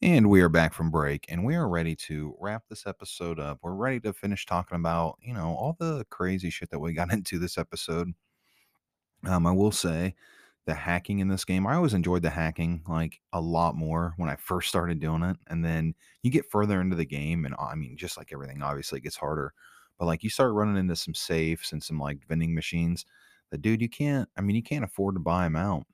And 0.03 0.31
we 0.31 0.41
are 0.41 0.49
back 0.49 0.73
from 0.73 0.91
break 0.91 1.27
and 1.29 1.45
we 1.45 1.55
are 1.57 1.69
ready 1.69 1.95
to 1.97 2.35
wrap 2.41 2.65
this 2.69 2.87
episode 2.87 3.39
up. 3.39 3.59
We're 3.63 3.75
ready 3.75 4.01
to 4.01 4.15
finish 4.15 4.47
talking 4.47 4.77
about, 4.77 5.19
you 5.21 5.35
know, 5.35 5.49
all 5.49 5.77
the 5.79 6.07
crazy 6.09 6.49
shit 6.49 6.71
that 6.71 6.79
we 6.79 6.95
got 6.95 7.13
into 7.13 7.39
this 7.39 7.59
episode. 7.59 8.13
Um, 9.27 9.47
I 9.47 9.53
will 9.53 9.73
say 9.73 10.15
the 10.67 10.75
hacking 10.75 11.19
in 11.19 11.29
this 11.29 11.45
game, 11.45 11.67
I 11.67 11.75
always 11.75 11.95
enjoyed 11.95 12.23
the 12.23 12.31
hacking 12.31 12.83
like 12.89 13.21
a 13.33 13.41
lot 13.41 13.75
more 13.77 14.15
when 14.17 14.31
I 14.31 14.37
first 14.37 14.69
started 14.69 15.01
doing 15.01 15.23
it. 15.23 15.37
And 15.49 15.65
then 15.65 15.95
you 16.23 16.31
get 16.31 16.51
further 16.51 16.81
into 16.81 16.97
the 16.97 17.05
game, 17.05 17.45
and 17.45 17.55
I 17.59 17.75
mean, 17.75 17.97
just 17.97 18.17
like 18.17 18.33
everything, 18.33 18.63
obviously 18.63 18.99
it 18.99 19.03
gets 19.03 19.17
harder. 19.17 19.53
But 19.99 20.07
like 20.07 20.23
you 20.23 20.31
start 20.31 20.55
running 20.55 20.79
into 20.79 20.97
some 20.97 21.15
safes 21.15 21.73
and 21.73 21.83
some 21.83 21.99
like 21.99 22.27
vending 22.27 22.55
machines 22.55 23.05
that, 23.51 23.61
dude, 23.63 23.83
you 23.83 23.89
can't, 23.89 24.29
I 24.37 24.41
mean, 24.41 24.57
you 24.57 24.63
can't 24.63 24.85
afford 24.85 25.17
to 25.17 25.21
buy 25.21 25.45
them 25.45 25.57
out. 25.57 25.85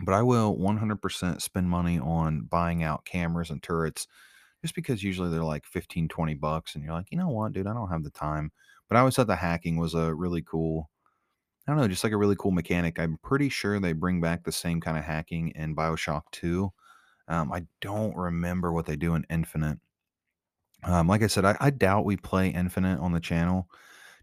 But 0.00 0.14
I 0.14 0.22
will 0.22 0.56
100% 0.56 1.42
spend 1.42 1.68
money 1.70 1.98
on 1.98 2.42
buying 2.42 2.82
out 2.82 3.04
cameras 3.04 3.50
and 3.50 3.62
turrets 3.62 4.06
just 4.62 4.74
because 4.74 5.02
usually 5.02 5.30
they're 5.30 5.44
like 5.44 5.66
15, 5.66 6.08
20 6.08 6.34
bucks. 6.34 6.74
And 6.74 6.84
you're 6.84 6.94
like, 6.94 7.10
you 7.10 7.18
know 7.18 7.28
what, 7.28 7.52
dude, 7.52 7.66
I 7.66 7.74
don't 7.74 7.90
have 7.90 8.04
the 8.04 8.10
time. 8.10 8.52
But 8.88 8.96
I 8.96 9.00
always 9.00 9.16
thought 9.16 9.28
the 9.28 9.36
hacking 9.36 9.76
was 9.76 9.94
a 9.94 10.14
really 10.14 10.42
cool 10.42 10.90
I 11.66 11.72
don't 11.72 11.80
know, 11.80 11.88
just 11.88 12.04
like 12.04 12.12
a 12.12 12.16
really 12.18 12.36
cool 12.38 12.50
mechanic. 12.50 12.98
I'm 12.98 13.18
pretty 13.22 13.48
sure 13.48 13.80
they 13.80 13.92
bring 13.92 14.20
back 14.20 14.44
the 14.44 14.52
same 14.52 14.80
kind 14.80 14.98
of 14.98 15.04
hacking 15.04 15.48
in 15.50 15.74
BioShock 15.74 16.22
2. 16.32 16.70
Um, 17.28 17.52
I 17.52 17.64
don't 17.80 18.14
remember 18.16 18.72
what 18.72 18.84
they 18.84 18.96
do 18.96 19.14
in 19.14 19.24
Infinite. 19.30 19.78
Um, 20.82 21.08
like 21.08 21.22
I 21.22 21.28
said, 21.28 21.44
I, 21.44 21.56
I 21.60 21.70
doubt 21.70 22.04
we 22.04 22.16
play 22.16 22.48
Infinite 22.50 23.00
on 23.00 23.12
the 23.12 23.20
channel 23.20 23.68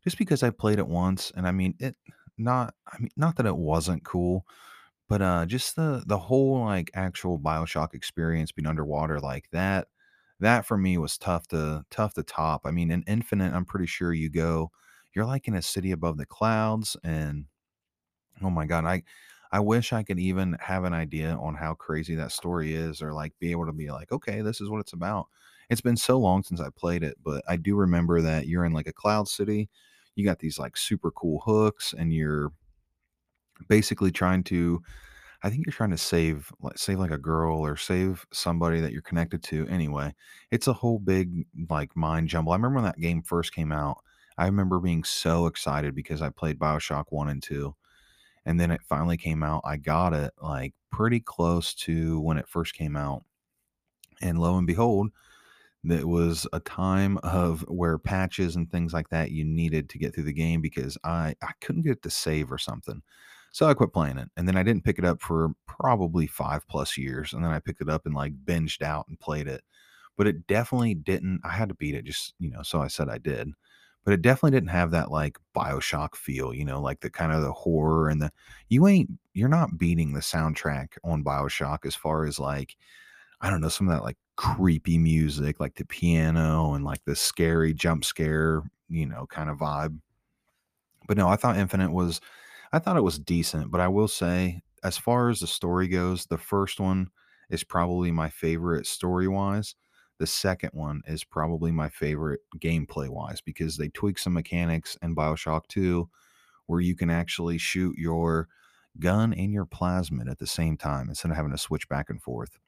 just 0.04 0.18
because 0.18 0.44
I 0.44 0.52
played 0.52 0.80
it 0.80 0.88
once, 0.88 1.32
and 1.36 1.48
I 1.48 1.52
mean 1.52 1.76
it. 1.80 1.96
Not, 2.38 2.74
I 2.88 2.98
mean, 3.00 3.12
not 3.18 3.36
that 3.36 3.46
it 3.46 3.56
wasn't 3.56 4.04
cool, 4.04 4.46
but 5.12 5.22
uh, 5.22 5.46
just 5.46 5.76
the 5.76 6.04
the 6.08 6.18
whole 6.18 6.62
like 6.66 6.90
actual 6.94 7.40
BioShock 7.40 7.94
experience 7.94 8.52
being 8.52 8.68
underwater 8.68 9.20
like 9.20 9.50
that. 9.52 9.88
That 10.40 10.66
for 10.66 10.78
me 10.78 10.98
was 10.98 11.18
tough 11.18 11.48
to 11.50 11.86
tough 11.92 12.14
to 12.16 12.24
top. 12.24 12.62
I 12.66 12.72
mean, 12.72 12.92
in 12.92 13.04
Infinite, 13.08 13.54
I'm 13.54 13.66
pretty 13.66 13.88
sure 13.88 14.14
you 14.14 14.30
go, 14.30 14.72
you're 15.16 15.26
like 15.26 15.48
in 15.48 15.56
a 15.56 15.62
city 15.62 15.92
above 15.92 16.18
the 16.18 16.26
clouds, 16.26 16.98
and 17.04 17.46
Oh 18.42 18.50
my 18.50 18.66
god, 18.66 18.86
I 18.86 19.04
I 19.52 19.60
wish 19.60 19.94
I 19.94 20.04
could 20.04 20.20
even 20.20 20.58
have 20.62 20.84
an 20.86 20.94
idea 20.94 21.36
on 21.36 21.56
how 21.56 21.74
crazy 21.76 22.16
that 22.16 22.32
story 22.32 22.74
is 22.74 23.02
or 23.02 23.14
like 23.14 23.34
be 23.40 23.52
able 23.52 23.66
to 23.66 23.74
be 23.74 23.92
like, 23.92 24.12
okay, 24.12 24.42
this 24.42 24.62
is 24.62 24.70
what 24.70 24.80
it's 24.82 24.94
about. 24.94 25.28
It's 25.70 25.82
been 25.82 25.98
so 25.98 26.18
long 26.20 26.44
since 26.44 26.62
I 26.62 26.70
played 26.76 27.04
it, 27.04 27.18
but 27.24 27.44
I 27.48 27.58
do 27.58 27.76
remember 27.76 28.22
that 28.22 28.48
you're 28.48 28.66
in 28.66 28.74
like 28.74 28.88
a 28.88 28.94
cloud 28.94 29.28
city. 29.28 29.70
You 30.16 30.26
got 30.26 30.40
these 30.40 30.58
like 30.60 30.78
super 30.78 31.12
cool 31.12 31.42
hooks 31.46 31.94
and 31.98 32.14
you're 32.14 32.52
basically 33.68 34.12
trying 34.12 34.44
to 34.46 34.82
I 35.44 35.50
think 35.50 35.66
you're 35.66 35.74
trying 35.74 35.92
to 35.92 35.98
save 35.98 36.52
like 36.62 36.78
save 36.78 37.00
like 37.00 37.12
a 37.12 37.18
girl 37.18 37.60
or 37.66 37.78
save 37.78 38.26
somebody 38.32 38.80
that 38.82 38.92
you're 38.94 39.02
connected 39.02 39.44
to. 39.46 39.68
Anyway, 39.68 40.14
it's 40.52 40.68
a 40.68 40.74
whole 40.74 41.00
big 41.00 41.46
like 41.70 41.96
mind 41.96 42.30
jumble. 42.30 42.54
I 42.54 42.56
remember 42.56 42.76
when 42.78 42.86
that 42.86 43.00
game 43.00 43.24
first 43.24 43.54
came 43.54 43.72
out. 43.72 44.00
I 44.38 44.46
remember 44.46 44.80
being 44.80 45.04
so 45.04 45.48
excited 45.48 45.96
because 45.96 46.22
I 46.22 46.30
played 46.30 46.60
BioShock 46.60 47.06
1 47.10 47.30
and 47.30 47.44
2 47.44 47.76
and 48.46 48.60
then 48.60 48.72
it 48.72 48.82
finally 48.84 49.18
came 49.18 49.44
out. 49.44 49.62
I 49.66 49.78
got 49.78 50.14
it 50.14 50.34
like 50.42 50.74
pretty 50.92 51.20
close 51.20 51.74
to 51.76 52.20
when 52.22 52.38
it 52.38 52.48
first 52.50 52.74
came 52.76 52.96
out. 52.96 53.24
And 54.22 54.40
lo 54.40 54.58
and 54.58 54.68
behold, 54.68 55.12
that 55.86 56.06
was 56.08 56.48
a 56.54 56.60
time 56.62 57.18
of 57.24 57.62
where 57.70 57.98
patches 58.00 58.56
and 58.56 58.72
things 58.72 58.94
like 58.94 59.10
that 59.10 59.32
you 59.32 59.46
needed 59.46 59.90
to 59.90 60.00
get 60.00 60.14
through 60.16 60.26
the 60.26 60.34
game 60.34 60.62
because 60.62 60.98
I 61.04 61.36
I 61.42 61.54
couldn't 61.62 61.84
get 61.84 61.94
it 61.94 62.04
to 62.04 62.10
save 62.12 62.52
or 62.52 62.58
something. 62.60 63.04
So 63.52 63.68
I 63.68 63.74
quit 63.74 63.94
playing 63.94 64.18
it. 64.18 64.30
And 64.38 64.48
then 64.48 64.56
I 64.56 64.64
didn't 64.64 64.84
pick 64.84 64.98
it 64.98 65.06
up 65.06 65.22
for 65.22 65.52
probably 65.68 66.28
5 66.28 66.68
plus 66.68 66.98
years. 66.98 67.34
And 67.34 67.44
then 67.44 67.52
I 67.52 67.60
picked 67.60 67.82
it 67.82 67.90
up 67.90 68.06
and 68.06 68.16
like 68.16 68.34
binged 68.46 68.82
out 68.82 69.08
and 69.08 69.20
played 69.20 69.48
it. 69.48 69.62
But 70.18 70.28
it 70.28 70.48
definitely 70.48 70.96
didn't 70.96 71.42
I 71.44 71.50
had 71.50 71.70
to 71.70 71.76
beat 71.76 71.96
it 71.96 72.06
just, 72.06 72.34
you 72.40 72.50
know, 72.50 72.62
so 72.64 72.82
I 72.82 72.88
said 72.88 73.10
I 73.10 73.18
did. 73.18 73.50
But 74.04 74.14
it 74.14 74.22
definitely 74.22 74.52
didn't 74.58 74.72
have 74.72 74.92
that 74.92 75.12
like 75.12 75.38
BioShock 75.56 76.16
feel, 76.16 76.54
you 76.54 76.66
know, 76.66 76.82
like 76.82 77.02
the 77.02 77.10
kind 77.10 77.32
of 77.32 77.42
the 77.44 77.52
horror 77.54 78.10
and 78.10 78.22
the 78.22 78.32
you 78.70 78.88
ain't 78.88 79.12
you're 79.34 79.50
not 79.50 79.78
beating 79.78 80.14
the 80.14 80.20
soundtrack 80.22 80.90
on 81.04 81.24
BioShock 81.24 81.86
as 81.86 81.96
far 81.96 82.26
as 82.26 82.40
like 82.40 82.76
I 83.42 83.50
don't 83.50 83.62
know, 83.62 83.70
some 83.70 83.88
of 83.88 83.96
that 83.96 84.04
like 84.04 84.18
creepy 84.38 84.98
music, 84.98 85.60
like 85.60 85.76
the 85.76 85.86
piano 85.86 86.74
and 86.74 86.86
like 86.86 87.04
the 87.06 87.16
scary 87.16 87.74
jump 87.74 88.06
scare, 88.06 88.64
you 88.90 89.06
know, 89.06 89.26
kind 89.28 89.50
of 89.50 89.58
vibe. 89.58 90.00
But 91.08 91.18
no, 91.18 91.28
I 91.28 91.36
thought 91.36 91.58
Infinite 91.58 91.92
was 91.92 92.22
I 92.74 92.80
thought 92.80 92.98
it 92.98 93.04
was 93.04 93.20
decent, 93.20 93.72
but 93.72 93.82
I 93.82 93.88
will 93.88 94.08
say 94.08 94.62
as 94.84 94.98
far 94.98 95.30
as 95.30 95.40
the 95.40 95.48
story 95.48 95.88
goes, 95.88 96.26
the 96.26 96.38
first 96.38 96.80
one 96.80 97.10
is 97.50 97.64
probably 97.64 98.12
my 98.12 98.30
favorite 98.30 98.88
story-wise. 98.88 99.76
The 100.20 100.28
second 100.28 100.72
one 100.74 101.02
is 101.06 101.24
probably 101.24 101.72
my 101.72 101.90
favorite 101.90 102.42
gameplay-wise 102.60 103.42
because 103.42 103.78
they 103.78 103.90
tweak 103.90 104.18
some 104.20 104.34
mechanics 104.34 104.98
in 105.02 105.16
BioShock 105.16 105.68
2 105.68 106.10
where 106.68 106.80
you 106.80 106.96
can 106.96 107.10
actually 107.10 107.58
shoot 107.58 107.98
your 107.98 108.48
gun 109.00 109.34
and 109.34 109.52
your 109.52 109.66
plasmid 109.66 110.30
at 110.30 110.40
the 110.40 110.48
same 110.48 110.78
time 110.78 111.10
instead 111.10 111.32
of 111.32 111.38
having 111.38 111.52
to 111.52 111.58
switch 111.58 111.90
back 111.90 112.10
and 112.10 112.22
forth. 112.22 112.60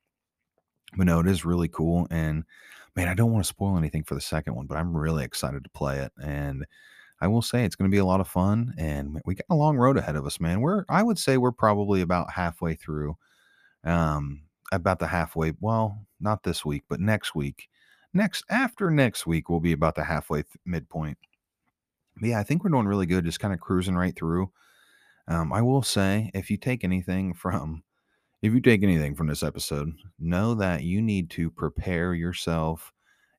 But 0.98 1.06
no, 1.06 1.20
it 1.20 1.28
is 1.28 1.46
really 1.46 1.68
cool. 1.70 2.08
And 2.12 2.44
man, 2.96 3.08
I 3.08 3.14
don't 3.14 3.32
want 3.32 3.44
to 3.44 3.50
spoil 3.50 3.78
anything 3.78 4.04
for 4.04 4.16
the 4.16 4.22
second 4.22 4.56
one, 4.56 4.68
but 4.68 4.78
I'm 4.78 4.96
really 4.96 5.24
excited 5.24 5.64
to 5.64 5.70
play 5.70 6.00
it. 6.00 6.12
And 6.22 6.66
I 7.24 7.28
will 7.28 7.42
say 7.42 7.64
it's 7.64 7.78
going 7.78 7.90
to 7.90 7.96
be 7.96 8.00
a 8.00 8.06
lot 8.06 8.20
of 8.20 8.28
fun. 8.28 8.74
And 8.78 9.22
we 9.26 9.36
got 9.36 9.46
a 9.50 9.56
long 9.56 9.78
road 9.78 9.98
ahead 9.98 10.18
of 10.18 10.26
us, 10.26 10.42
man. 10.42 10.60
We're, 10.60 10.84
I 10.90 11.04
would 11.04 11.18
say 11.18 11.38
we're 11.38 11.54
probably 11.54 12.02
about 12.02 12.32
halfway 12.32 12.76
through, 12.76 13.16
um, 13.86 14.42
about 14.74 15.00
the 15.00 15.08
halfway. 15.08 15.54
Well, 15.62 16.06
not 16.20 16.44
this 16.44 16.66
week, 16.66 16.84
but 16.90 17.00
next 17.00 17.34
week. 17.34 17.70
Next, 18.14 18.44
after 18.50 18.92
next 18.92 19.26
week, 19.26 19.50
we'll 19.50 19.62
be 19.62 19.72
about 19.72 19.96
the 19.96 20.04
halfway 20.04 20.44
th- 20.44 20.58
midpoint. 20.66 21.18
But 22.20 22.30
yeah, 22.30 22.40
I 22.40 22.44
think 22.44 22.62
we're 22.62 22.72
doing 22.72 22.88
really 22.88 23.06
good, 23.06 23.24
just 23.24 23.40
kind 23.40 23.54
of 23.54 23.60
cruising 23.62 23.96
right 23.96 24.16
through. 24.16 24.52
Um, 25.30 25.54
I 25.54 25.62
will 25.62 25.82
say, 25.82 26.30
if 26.34 26.52
you 26.52 26.58
take 26.58 26.84
anything 26.84 27.34
from 27.34 27.84
if 28.44 28.54
you 28.54 28.60
take 28.60 28.84
anything 28.84 29.16
from 29.16 29.28
this 29.28 29.42
episode, 29.42 29.94
know 30.20 30.54
that 30.56 30.84
you 30.84 31.02
need 31.02 31.30
to 31.32 31.50
prepare 31.50 32.14
yourself 32.14 32.93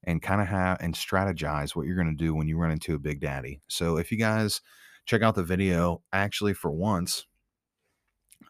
and 0.07 0.23
kind 0.23 0.41
of 0.41 0.47
have 0.49 0.79
and 0.81 0.95
strategize 0.95 1.75
what 1.75 1.87
you're 1.87 1.97
going 1.97 2.17
to 2.17 2.25
do 2.25 2.35
when 2.35 2.49
you 2.49 2.57
run 2.57 2.71
into 2.71 2.95
a 2.95 2.99
big 2.99 3.21
daddy. 3.21 3.61
So 3.69 3.97
if 3.97 4.13
you 4.13 4.19
guys 4.19 4.61
check 5.07 5.23
out 5.23 5.35
the 5.35 5.43
video, 5.43 6.03
actually 6.13 6.55
for 6.55 6.71
once, 6.71 7.27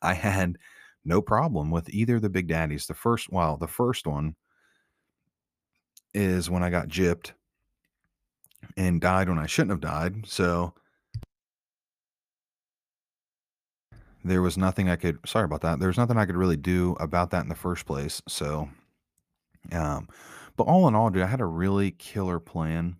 I 0.02 0.14
had 0.14 0.58
no 1.04 1.20
problem 1.22 1.70
with 1.70 1.88
either 1.90 2.16
of 2.16 2.22
the 2.22 2.30
big 2.30 2.48
daddies. 2.48 2.86
The 2.86 2.94
first, 2.94 3.30
well, 3.30 3.56
the 3.56 3.68
first 3.68 4.06
one 4.06 4.36
is 6.12 6.50
when 6.50 6.62
I 6.62 6.70
got 6.70 6.88
gypped 6.88 7.32
and 8.76 9.00
died 9.00 9.28
when 9.28 9.38
I 9.38 9.46
shouldn't 9.46 9.72
have 9.72 9.80
died. 9.80 10.26
So 10.26 10.74
there 14.24 14.42
was 14.42 14.56
nothing 14.56 14.88
I 14.88 14.96
could 14.96 15.18
sorry 15.26 15.44
about 15.44 15.60
that. 15.62 15.78
There 15.78 15.88
was 15.88 15.98
nothing 15.98 16.16
I 16.16 16.24
could 16.26 16.36
really 16.36 16.56
do 16.56 16.96
about 17.00 17.30
that 17.30 17.42
in 17.42 17.48
the 17.48 17.54
first 17.54 17.84
place. 17.86 18.22
So 18.28 18.68
Um, 19.72 20.08
but 20.56 20.64
all 20.64 20.86
in 20.88 20.94
all, 20.94 21.10
dude, 21.10 21.22
I 21.22 21.26
had 21.26 21.40
a 21.40 21.46
really 21.46 21.90
killer 21.92 22.38
plan 22.38 22.96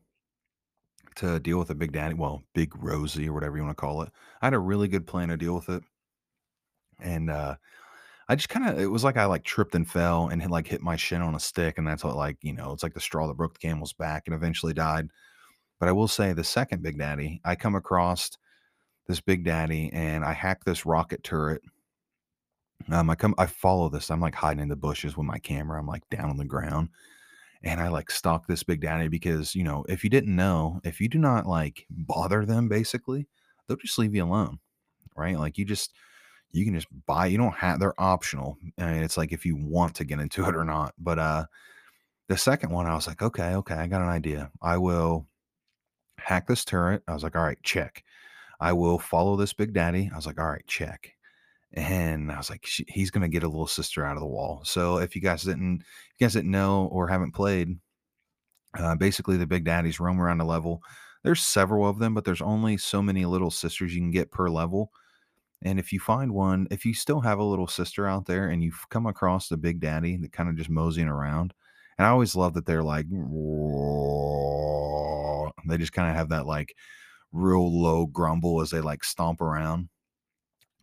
to 1.16 1.38
deal 1.38 1.58
with 1.58 1.70
a 1.70 1.74
Big 1.74 1.92
Daddy, 1.92 2.14
well, 2.14 2.42
Big 2.54 2.74
Rosie 2.82 3.28
or 3.28 3.32
whatever 3.32 3.56
you 3.56 3.62
want 3.62 3.76
to 3.76 3.80
call 3.80 4.02
it. 4.02 4.10
I 4.42 4.46
had 4.46 4.54
a 4.54 4.58
really 4.58 4.88
good 4.88 5.06
plan 5.06 5.28
to 5.28 5.36
deal 5.36 5.54
with 5.54 5.68
it, 5.68 5.82
and 7.00 7.30
uh, 7.30 7.54
I 8.28 8.34
just 8.34 8.48
kind 8.48 8.68
of 8.68 8.78
it 8.80 8.86
was 8.86 9.04
like 9.04 9.16
I 9.16 9.26
like 9.26 9.44
tripped 9.44 9.74
and 9.74 9.88
fell 9.88 10.28
and 10.28 10.42
had 10.42 10.50
like 10.50 10.66
hit 10.66 10.82
my 10.82 10.96
shin 10.96 11.22
on 11.22 11.34
a 11.34 11.40
stick, 11.40 11.78
and 11.78 11.86
that's 11.86 12.02
what 12.04 12.16
like 12.16 12.38
you 12.42 12.52
know 12.52 12.72
it's 12.72 12.82
like 12.82 12.94
the 12.94 13.00
straw 13.00 13.28
that 13.28 13.36
broke 13.36 13.54
the 13.54 13.66
camel's 13.66 13.92
back, 13.92 14.24
and 14.26 14.34
eventually 14.34 14.74
died. 14.74 15.08
But 15.78 15.88
I 15.88 15.92
will 15.92 16.08
say 16.08 16.32
the 16.32 16.44
second 16.44 16.82
Big 16.82 16.98
Daddy, 16.98 17.40
I 17.44 17.54
come 17.54 17.74
across 17.76 18.30
this 19.06 19.20
Big 19.20 19.44
Daddy, 19.44 19.90
and 19.92 20.24
I 20.24 20.32
hack 20.32 20.64
this 20.64 20.86
rocket 20.86 21.22
turret. 21.22 21.62
Um, 22.90 23.08
I 23.10 23.14
come, 23.14 23.34
I 23.38 23.46
follow 23.46 23.88
this. 23.88 24.10
I'm 24.10 24.20
like 24.20 24.34
hiding 24.34 24.62
in 24.62 24.68
the 24.68 24.76
bushes 24.76 25.16
with 25.16 25.26
my 25.26 25.38
camera. 25.38 25.78
I'm 25.78 25.86
like 25.86 26.08
down 26.10 26.30
on 26.30 26.36
the 26.36 26.44
ground 26.44 26.88
and 27.64 27.80
I 27.80 27.88
like 27.88 28.10
stalk 28.10 28.46
this 28.46 28.64
big 28.64 28.82
daddy 28.82 29.08
because, 29.08 29.54
you 29.56 29.64
know, 29.64 29.84
if 29.88 30.04
you 30.04 30.10
didn't 30.10 30.36
know, 30.36 30.80
if 30.84 31.00
you 31.00 31.08
do 31.08 31.18
not 31.18 31.46
like 31.46 31.86
bother 31.90 32.46
them, 32.46 32.68
basically, 32.68 33.28
they'll 33.68 33.78
just 33.78 33.98
leave 33.98 34.14
you 34.14 34.24
alone, 34.24 34.60
right? 35.16 35.38
Like 35.38 35.58
you 35.58 35.64
just, 35.66 35.92
you 36.52 36.64
can 36.64 36.74
just 36.74 36.88
buy, 37.06 37.26
you 37.26 37.38
don't 37.38 37.54
have, 37.54 37.80
they're 37.80 38.00
optional. 38.00 38.58
And 38.78 39.04
it's 39.04 39.16
like 39.16 39.32
if 39.32 39.46
you 39.46 39.56
want 39.56 39.96
to 39.96 40.04
get 40.04 40.20
into 40.20 40.44
it 40.48 40.56
or 40.56 40.64
not. 40.64 40.94
But 40.98 41.18
uh 41.20 41.46
the 42.28 42.36
second 42.38 42.70
one, 42.70 42.86
I 42.86 42.94
was 42.94 43.06
like, 43.06 43.22
okay, 43.22 43.54
okay, 43.56 43.74
I 43.74 43.86
got 43.86 44.02
an 44.02 44.08
idea. 44.08 44.50
I 44.62 44.78
will 44.78 45.26
hack 46.18 46.46
this 46.48 46.64
turret. 46.64 47.02
I 47.08 47.14
was 47.14 47.22
like, 47.22 47.36
all 47.36 47.44
right, 47.44 47.62
check. 47.62 48.04
I 48.60 48.72
will 48.74 48.98
follow 48.98 49.36
this 49.36 49.54
big 49.54 49.74
daddy. 49.74 50.10
I 50.12 50.16
was 50.16 50.26
like, 50.26 50.40
all 50.40 50.50
right, 50.50 50.66
check. 50.66 51.13
And 51.74 52.30
I 52.32 52.38
was 52.38 52.50
like, 52.50 52.66
"She 52.66 52.84
he's 52.88 53.10
gonna 53.10 53.28
get 53.28 53.42
a 53.42 53.48
little 53.48 53.66
sister 53.66 54.04
out 54.04 54.16
of 54.16 54.20
the 54.20 54.26
wall." 54.26 54.62
So 54.64 54.98
if 54.98 55.14
you 55.16 55.22
guys 55.22 55.42
didn't 55.44 55.82
you 56.18 56.26
guys 56.26 56.34
didn't 56.34 56.50
know 56.50 56.86
or 56.92 57.08
haven't 57.08 57.32
played, 57.34 57.78
uh, 58.78 58.94
basically 58.96 59.36
the 59.36 59.46
big 59.46 59.64
daddies 59.64 60.00
roam 60.00 60.20
around 60.20 60.38
the 60.38 60.44
level. 60.44 60.82
There's 61.22 61.42
several 61.42 61.88
of 61.88 61.98
them, 61.98 62.14
but 62.14 62.24
there's 62.24 62.42
only 62.42 62.76
so 62.76 63.00
many 63.02 63.24
little 63.24 63.50
sisters 63.50 63.94
you 63.94 64.00
can 64.00 64.10
get 64.10 64.30
per 64.30 64.48
level. 64.50 64.90
And 65.62 65.78
if 65.78 65.92
you 65.92 66.00
find 66.00 66.32
one, 66.34 66.68
if 66.70 66.84
you 66.84 66.94
still 66.94 67.20
have 67.20 67.38
a 67.38 67.44
little 67.44 67.68
sister 67.68 68.06
out 68.06 68.26
there 68.26 68.48
and 68.48 68.62
you've 68.62 68.86
come 68.90 69.06
across 69.06 69.48
the 69.48 69.56
big 69.56 69.80
daddy 69.80 70.16
that 70.18 70.32
kind 70.32 70.48
of 70.48 70.56
just 70.56 70.70
moseying 70.70 71.08
around, 71.08 71.54
and 71.98 72.06
I 72.06 72.10
always 72.10 72.36
love 72.36 72.54
that 72.54 72.66
they're 72.66 72.82
like, 72.82 73.06
they 75.66 75.78
just 75.78 75.92
kind 75.92 76.10
of 76.10 76.16
have 76.16 76.28
that 76.30 76.46
like 76.46 76.74
real 77.32 77.82
low 77.82 78.06
grumble 78.06 78.60
as 78.60 78.70
they 78.70 78.80
like 78.80 79.04
stomp 79.04 79.40
around. 79.40 79.88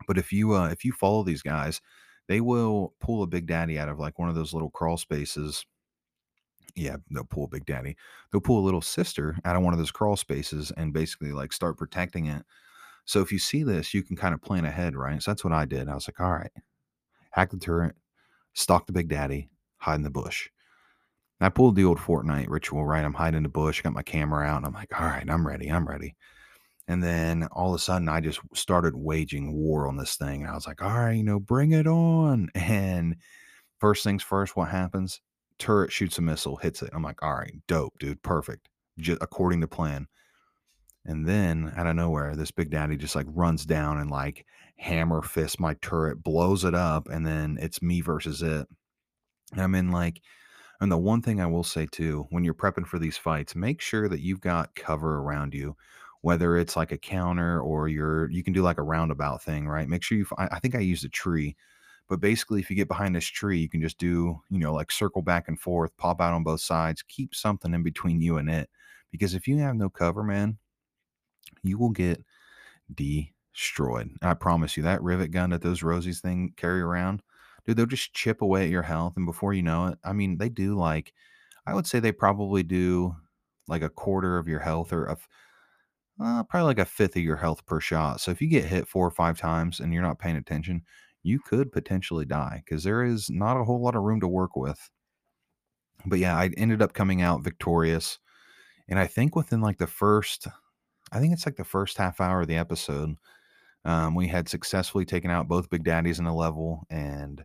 But 0.07 0.17
if 0.17 0.31
you 0.31 0.53
uh, 0.55 0.69
if 0.69 0.85
you 0.85 0.91
follow 0.91 1.23
these 1.23 1.41
guys, 1.41 1.81
they 2.27 2.41
will 2.41 2.93
pull 2.99 3.23
a 3.23 3.27
big 3.27 3.47
daddy 3.47 3.79
out 3.79 3.89
of 3.89 3.99
like 3.99 4.19
one 4.19 4.29
of 4.29 4.35
those 4.35 4.53
little 4.53 4.69
crawl 4.69 4.97
spaces. 4.97 5.65
Yeah, 6.75 6.97
they'll 7.09 7.25
pull 7.25 7.45
a 7.45 7.49
big 7.49 7.65
daddy. 7.65 7.97
They'll 8.31 8.41
pull 8.41 8.59
a 8.59 8.65
little 8.65 8.81
sister 8.81 9.37
out 9.43 9.55
of 9.55 9.61
one 9.63 9.73
of 9.73 9.79
those 9.79 9.91
crawl 9.91 10.15
spaces 10.15 10.71
and 10.77 10.93
basically 10.93 11.33
like 11.33 11.51
start 11.51 11.77
protecting 11.77 12.27
it. 12.27 12.43
So 13.05 13.19
if 13.19 13.31
you 13.31 13.39
see 13.39 13.63
this, 13.63 13.93
you 13.93 14.03
can 14.03 14.15
kind 14.15 14.33
of 14.33 14.41
plan 14.41 14.63
ahead, 14.63 14.95
right? 14.95 15.21
So 15.21 15.31
that's 15.31 15.43
what 15.43 15.53
I 15.53 15.65
did. 15.65 15.89
I 15.89 15.95
was 15.95 16.07
like, 16.07 16.19
all 16.19 16.31
right, 16.31 16.51
hack 17.31 17.51
the 17.51 17.57
turret, 17.57 17.95
stalk 18.53 18.85
the 18.85 18.93
big 18.93 19.09
daddy, 19.09 19.49
hide 19.77 19.95
in 19.95 20.03
the 20.03 20.09
bush. 20.09 20.49
And 21.39 21.47
I 21.47 21.49
pulled 21.49 21.75
the 21.75 21.85
old 21.85 21.97
Fortnite 21.97 22.49
ritual, 22.49 22.85
right? 22.85 23.03
I'm 23.03 23.15
hiding 23.15 23.37
in 23.37 23.43
the 23.43 23.49
bush, 23.49 23.81
got 23.81 23.93
my 23.93 24.03
camera 24.03 24.45
out, 24.45 24.57
and 24.57 24.65
I'm 24.65 24.73
like, 24.73 24.99
all 24.99 25.07
right, 25.07 25.29
I'm 25.29 25.45
ready, 25.45 25.69
I'm 25.69 25.87
ready. 25.87 26.15
And 26.91 27.01
then 27.01 27.47
all 27.53 27.69
of 27.69 27.75
a 27.75 27.79
sudden, 27.79 28.09
I 28.09 28.19
just 28.19 28.41
started 28.53 28.97
waging 28.97 29.53
war 29.53 29.87
on 29.87 29.95
this 29.95 30.17
thing. 30.17 30.41
And 30.41 30.51
I 30.51 30.55
was 30.55 30.67
like, 30.67 30.81
all 30.81 30.89
right, 30.89 31.13
you 31.15 31.23
know, 31.23 31.39
bring 31.39 31.71
it 31.71 31.87
on. 31.87 32.49
And 32.55 33.15
first 33.79 34.03
things 34.03 34.21
first, 34.21 34.57
what 34.57 34.67
happens? 34.67 35.21
Turret 35.57 35.93
shoots 35.93 36.17
a 36.17 36.21
missile, 36.21 36.57
hits 36.57 36.81
it. 36.81 36.89
I'm 36.91 37.01
like, 37.01 37.23
all 37.23 37.33
right, 37.33 37.53
dope, 37.65 37.97
dude, 37.97 38.21
perfect. 38.23 38.67
Just 38.99 39.21
according 39.21 39.61
to 39.61 39.69
plan. 39.69 40.07
And 41.05 41.25
then 41.25 41.71
out 41.77 41.87
of 41.87 41.95
nowhere, 41.95 42.35
this 42.35 42.51
big 42.51 42.69
daddy 42.71 42.97
just 42.97 43.15
like 43.15 43.27
runs 43.29 43.65
down 43.65 43.97
and 43.97 44.11
like 44.11 44.45
hammer 44.75 45.21
fist 45.21 45.61
my 45.61 45.75
turret, 45.75 46.21
blows 46.21 46.65
it 46.65 46.75
up, 46.75 47.07
and 47.07 47.25
then 47.25 47.57
it's 47.61 47.81
me 47.81 48.01
versus 48.01 48.41
it. 48.41 48.67
And 49.53 49.61
I'm 49.61 49.75
in 49.75 49.91
like, 49.91 50.21
and 50.81 50.91
the 50.91 50.97
one 50.97 51.21
thing 51.21 51.39
I 51.39 51.45
will 51.45 51.63
say 51.63 51.87
too, 51.89 52.27
when 52.31 52.43
you're 52.43 52.53
prepping 52.53 52.85
for 52.85 52.99
these 52.99 53.17
fights, 53.17 53.55
make 53.55 53.79
sure 53.79 54.09
that 54.09 54.19
you've 54.19 54.41
got 54.41 54.75
cover 54.75 55.19
around 55.19 55.53
you, 55.53 55.77
whether 56.21 56.57
it's 56.57 56.75
like 56.75 56.91
a 56.91 56.97
counter 56.97 57.59
or 57.61 57.87
you're, 57.87 58.29
you 58.29 58.43
can 58.43 58.53
do 58.53 58.61
like 58.61 58.77
a 58.77 58.83
roundabout 58.83 59.41
thing, 59.41 59.67
right? 59.67 59.87
Make 59.87 60.03
sure 60.03 60.17
you, 60.17 60.25
I, 60.37 60.59
think 60.59 60.75
I 60.75 60.79
used 60.79 61.03
a 61.03 61.09
tree, 61.09 61.55
but 62.07 62.19
basically, 62.19 62.59
if 62.59 62.69
you 62.69 62.75
get 62.75 62.87
behind 62.87 63.15
this 63.15 63.25
tree, 63.25 63.59
you 63.59 63.69
can 63.69 63.81
just 63.81 63.97
do, 63.97 64.39
you 64.49 64.59
know, 64.59 64.73
like 64.73 64.91
circle 64.91 65.21
back 65.21 65.47
and 65.47 65.59
forth, 65.59 65.95
pop 65.97 66.21
out 66.21 66.33
on 66.33 66.43
both 66.43 66.61
sides, 66.61 67.03
keep 67.03 67.33
something 67.33 67.73
in 67.73 67.83
between 67.83 68.21
you 68.21 68.37
and 68.37 68.49
it. 68.49 68.69
Because 69.11 69.33
if 69.33 69.47
you 69.47 69.57
have 69.59 69.75
no 69.75 69.89
cover, 69.89 70.23
man, 70.23 70.57
you 71.63 71.77
will 71.77 71.89
get 71.89 72.23
destroyed. 72.93 74.11
I 74.21 74.33
promise 74.33 74.77
you 74.77 74.83
that 74.83 75.01
rivet 75.01 75.31
gun 75.31 75.51
that 75.51 75.61
those 75.61 75.81
Rosies 75.81 76.19
thing 76.19 76.53
carry 76.57 76.81
around, 76.81 77.23
dude, 77.65 77.77
they'll 77.77 77.85
just 77.85 78.13
chip 78.13 78.41
away 78.41 78.63
at 78.65 78.69
your 78.69 78.83
health. 78.83 79.13
And 79.15 79.25
before 79.25 79.53
you 79.53 79.63
know 79.63 79.87
it, 79.87 79.99
I 80.03 80.13
mean, 80.13 80.37
they 80.37 80.49
do 80.49 80.75
like, 80.75 81.13
I 81.65 81.73
would 81.73 81.87
say 81.87 81.99
they 81.99 82.11
probably 82.11 82.63
do 82.63 83.15
like 83.67 83.83
a 83.83 83.89
quarter 83.89 84.37
of 84.37 84.47
your 84.47 84.59
health 84.59 84.91
or 84.91 85.05
a, 85.05 85.17
uh, 86.23 86.43
probably 86.43 86.67
like 86.67 86.79
a 86.79 86.85
fifth 86.85 87.15
of 87.15 87.23
your 87.23 87.37
health 87.37 87.65
per 87.65 87.79
shot. 87.79 88.21
So 88.21 88.31
if 88.31 88.41
you 88.41 88.47
get 88.47 88.65
hit 88.65 88.87
four 88.87 89.05
or 89.05 89.11
five 89.11 89.39
times 89.39 89.79
and 89.79 89.93
you're 89.93 90.03
not 90.03 90.19
paying 90.19 90.37
attention, 90.37 90.83
you 91.23 91.39
could 91.39 91.71
potentially 91.71 92.25
die 92.25 92.63
because 92.65 92.83
there 92.83 93.03
is 93.03 93.29
not 93.29 93.59
a 93.59 93.63
whole 93.63 93.81
lot 93.81 93.95
of 93.95 94.03
room 94.03 94.19
to 94.21 94.27
work 94.27 94.55
with. 94.55 94.89
But 96.05 96.19
yeah, 96.19 96.35
I 96.35 96.49
ended 96.57 96.81
up 96.81 96.93
coming 96.93 97.21
out 97.21 97.43
victorious. 97.43 98.19
And 98.87 98.99
I 98.99 99.07
think 99.07 99.35
within 99.35 99.61
like 99.61 99.77
the 99.77 99.87
first 99.87 100.47
I 101.11 101.19
think 101.19 101.33
it's 101.33 101.45
like 101.45 101.57
the 101.57 101.63
first 101.63 101.97
half 101.97 102.21
hour 102.21 102.41
of 102.41 102.47
the 102.47 102.55
episode. 102.55 103.17
Um, 103.83 104.15
we 104.15 104.27
had 104.27 104.47
successfully 104.47 105.05
taken 105.05 105.31
out 105.31 105.47
both 105.47 105.69
Big 105.69 105.83
Daddies 105.83 106.19
in 106.19 106.25
a 106.25 106.35
level, 106.35 106.85
and 106.89 107.43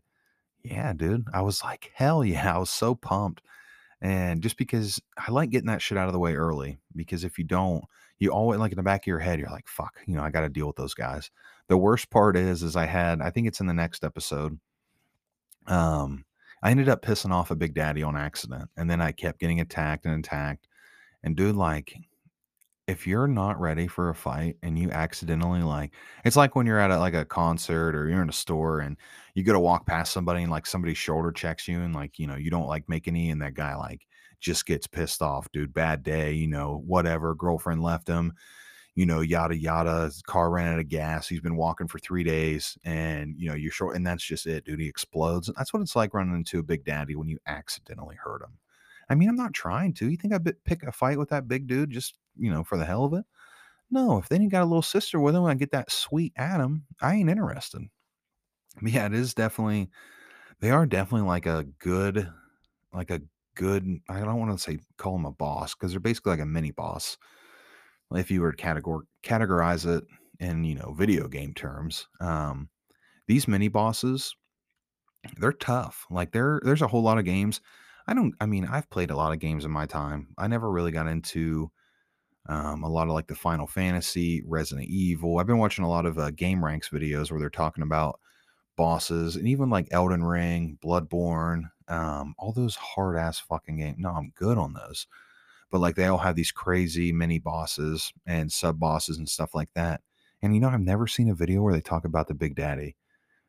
yeah, 0.63 0.93
dude, 0.93 1.25
I 1.33 1.43
was 1.43 1.65
like, 1.65 1.91
hell 1.95 2.25
yeah, 2.25 2.55
I 2.55 2.59
was 2.59 2.71
so 2.71 2.95
pumped. 2.95 3.43
And 4.03 4.43
just 4.43 4.59
because 4.59 5.01
I 5.17 5.31
like 5.33 5.51
getting 5.51 5.69
that 5.69 5.81
shit 5.81 5.97
out 5.97 6.09
of 6.09 6.13
the 6.13 6.19
way 6.19 6.35
early, 6.35 6.79
because 6.95 7.25
if 7.25 7.39
you 7.39 7.45
don't, 7.45 7.85
you 8.19 8.31
always 8.31 8.59
like 8.59 8.73
in 8.73 8.77
the 8.77 8.83
back 8.83 9.03
of 9.03 9.07
your 9.07 9.19
head, 9.19 9.39
you're 9.39 9.51
like, 9.51 9.69
fuck, 9.69 9.95
you 10.07 10.15
know, 10.15 10.23
I 10.23 10.31
got 10.31 10.41
to 10.41 10.49
deal 10.49 10.67
with 10.67 10.77
those 10.77 10.95
guys. 10.95 11.31
The 11.69 11.77
worst 11.77 12.11
part 12.11 12.37
is, 12.37 12.63
is 12.63 12.77
I 12.77 12.87
had, 12.87 13.21
I 13.21 13.31
think 13.31 13.47
it's 13.47 13.61
in 13.61 13.67
the 13.67 13.75
next 13.75 14.05
episode. 14.05 14.59
Um, 15.67 16.25
I 16.63 16.71
ended 16.71 16.89
up 16.89 17.03
pissing 17.03 17.33
off 17.33 17.51
a 17.51 17.57
Big 17.57 17.75
Daddy 17.75 18.03
on 18.03 18.17
accident, 18.17 18.71
and 18.77 18.89
then 18.89 19.01
I 19.01 19.13
kept 19.13 19.41
getting 19.41 19.61
attacked 19.61 20.07
and 20.07 20.25
attacked. 20.25 20.69
And 21.23 21.37
dude, 21.37 21.57
like, 21.57 21.95
if 22.87 23.07
you're 23.07 23.27
not 23.27 23.61
ready 23.61 23.89
for 23.89 24.11
a 24.11 24.15
fight 24.15 24.57
and 24.63 24.79
you 24.79 24.91
accidentally 24.91 25.63
like 25.63 25.93
it's 26.25 26.37
like 26.37 26.55
when 26.55 26.67
you're 26.67 26.79
at 26.79 26.93
a, 26.93 26.99
like 26.99 27.15
a 27.15 27.25
concert 27.25 27.97
or 27.97 28.09
you're 28.09 28.23
in 28.23 28.29
a 28.29 28.33
store 28.33 28.81
and 28.81 28.97
you 29.35 29.43
go 29.43 29.53
to 29.53 29.59
walk 29.59 29.87
past 29.87 30.13
somebody 30.13 30.43
and 30.43 30.53
like 30.53 30.67
somebody's 30.67 30.97
shoulder 30.97 31.33
checks 31.33 31.67
you 31.67 31.81
and 31.81 31.95
like 31.95 32.19
you 32.19 32.27
know 32.27 32.37
you 32.37 32.51
don't 32.51 32.69
like 32.69 32.89
make 32.89 33.09
any 33.09 33.31
and 33.31 33.43
that 33.43 33.55
guy 33.55 33.75
like 33.75 34.07
just 34.41 34.67
gets 34.67 34.87
pissed 34.87 35.23
off 35.23 35.51
dude 35.53 35.73
bad 35.73 36.03
day 36.03 36.33
you 36.33 36.47
know 36.47 36.83
whatever 36.87 37.35
girlfriend 37.35 37.83
left 37.83 38.07
him 38.09 38.33
you 38.95 39.07
know 39.07 39.21
yada 39.21 39.57
yada 39.57 40.05
his 40.05 40.23
car 40.23 40.51
ran 40.51 40.73
out 40.73 40.79
of 40.79 40.89
gas 40.89 41.29
he's 41.29 41.41
been 41.41 41.57
walking 41.57 41.89
for 41.89 41.99
three 41.99 42.25
days 42.25 42.77
and 42.85 43.35
you 43.39 43.49
know 43.49 43.55
you're 43.55 43.73
short 43.73 43.97
and 43.97 44.07
that's 44.07 44.25
just 44.25 44.47
it 44.47 44.65
dude 44.65 44.81
he 44.81 44.89
explodes 44.89 45.51
that's 45.57 45.73
what 45.73 45.83
it's 45.83 45.97
like 45.97 46.15
running 46.15 46.35
into 46.35 46.59
a 46.59 46.63
big 46.63 46.85
daddy 46.85 47.17
when 47.17 47.29
you 47.29 47.39
accidentally 47.47 48.17
hurt 48.17 48.43
him 48.43 48.59
I 49.09 49.15
mean, 49.15 49.29
I'm 49.29 49.37
not 49.37 49.55
trying 49.55 49.95
to. 49.95 50.09
You 50.09 50.17
think 50.17 50.35
I'd 50.35 50.65
pick 50.65 50.83
a 50.83 50.93
fight 50.93 51.19
with 51.19 51.29
that 51.31 51.49
big 51.49 51.67
dude 51.67 51.91
just, 51.91 52.15
you 52.37 52.51
know, 52.51 52.65
for 52.65 52.77
the 52.77 52.85
hell 52.85 53.05
of 53.05 53.15
it? 53.15 53.25
No, 53.91 54.19
if 54.19 54.29
they 54.29 54.37
ain't 54.37 54.51
got 54.51 54.63
a 54.63 54.67
little 54.67 54.83
sister 54.83 55.21
with 55.21 55.37
him, 55.37 55.45
I 55.45 55.55
get 55.55 55.71
that 55.71 55.93
sweet 55.93 56.33
Adam. 56.37 56.85
I 57.01 57.15
ain't 57.15 57.31
interested. 57.31 57.83
Yeah, 58.83 59.07
it 59.07 59.15
is 59.15 59.33
definitely, 59.33 59.89
they 60.61 60.71
are 60.71 60.87
definitely 60.87 61.27
like 61.27 61.47
a 61.47 61.67
good, 61.79 62.29
like 62.93 63.11
a 63.11 63.23
good, 63.57 63.99
I 64.09 64.21
don't 64.21 64.39
want 64.39 64.57
to 64.57 64.63
say 64.63 64.79
call 64.97 65.15
them 65.15 65.27
a 65.27 65.33
boss 65.33 65.75
because 65.75 65.91
they're 65.91 66.01
basically 66.01 66.31
like 66.31 66.41
a 66.41 66.47
mini 66.47 66.71
boss. 66.71 67.19
If 68.15 68.31
you 68.31 68.41
were 68.41 68.53
to 68.53 68.63
categor- 68.63 69.07
categorize 69.25 69.85
it 69.85 70.05
in, 70.39 70.63
you 70.63 70.77
know, 70.77 70.95
video 70.97 71.27
game 71.27 71.55
terms, 71.55 72.07
um, 72.21 72.69
these 73.27 73.49
mini 73.49 73.67
bosses, 73.67 74.37
they're 75.39 75.53
tough. 75.53 76.07
Like 76.09 76.31
there, 76.31 76.61
there's 76.63 76.83
a 76.83 76.87
whole 76.87 77.03
lot 77.03 77.19
of 77.19 77.25
games 77.25 77.61
I 78.07 78.15
don't 78.15 78.35
I 78.41 78.47
mean, 78.47 78.67
I've 78.67 78.89
played 78.91 79.11
a 79.11 79.17
lot 79.17 79.33
of 79.33 79.41
games 79.41 79.65
in 79.65 79.71
my 79.71 79.87
time. 79.87 80.29
I 80.39 80.47
never 80.47 80.71
really 80.71 80.93
got 80.93 81.09
into 81.09 81.71
um, 82.49 82.85
a 82.85 82.89
lot 82.89 83.09
of 83.09 83.15
like 83.15 83.27
the 83.27 83.35
Final 83.35 83.67
Fantasy, 83.67 84.43
Resident 84.47 84.89
Evil. 84.89 85.39
I've 85.39 85.47
been 85.47 85.59
watching 85.59 85.85
a 85.85 85.91
lot 85.91 86.07
of 86.07 86.19
uh, 86.19 86.31
ranks 86.59 86.89
videos 86.89 87.31
where 87.31 87.41
they're 87.41 87.51
talking 87.51 87.83
about 87.83 88.21
bosses 88.77 89.35
and 89.37 89.49
even 89.49 89.71
like 89.71 89.89
Elden 89.91 90.23
Ring, 90.23 90.79
Bloodborne, 90.85 91.63
um, 91.89 92.35
all 92.39 92.53
those 92.53 92.77
hard 92.77 93.17
ass 93.17 93.39
fucking 93.39 93.79
games. 93.79 93.97
No, 93.99 94.11
I'm 94.11 94.33
good 94.37 94.59
on 94.59 94.73
those. 94.73 95.07
But 95.71 95.81
like 95.81 95.97
they 95.97 96.07
all 96.07 96.19
have 96.19 96.37
these 96.37 96.53
crazy 96.53 97.13
mini 97.13 97.39
bosses 97.39 98.13
and 98.27 98.51
sub 98.51 98.79
bosses 98.79 99.19
and 99.19 99.29
stuff 99.29 99.55
like 99.55 99.71
that. 99.75 100.01
And 100.43 100.55
you 100.55 100.61
know, 100.61 100.69
I've 100.69 100.81
never 100.81 101.07
seen 101.07 101.29
a 101.31 101.35
video 101.35 101.63
where 101.63 101.73
they 101.73 101.81
talk 101.81 102.05
about 102.05 102.29
the 102.29 102.35
Big 102.35 102.55
Daddy. 102.55 102.97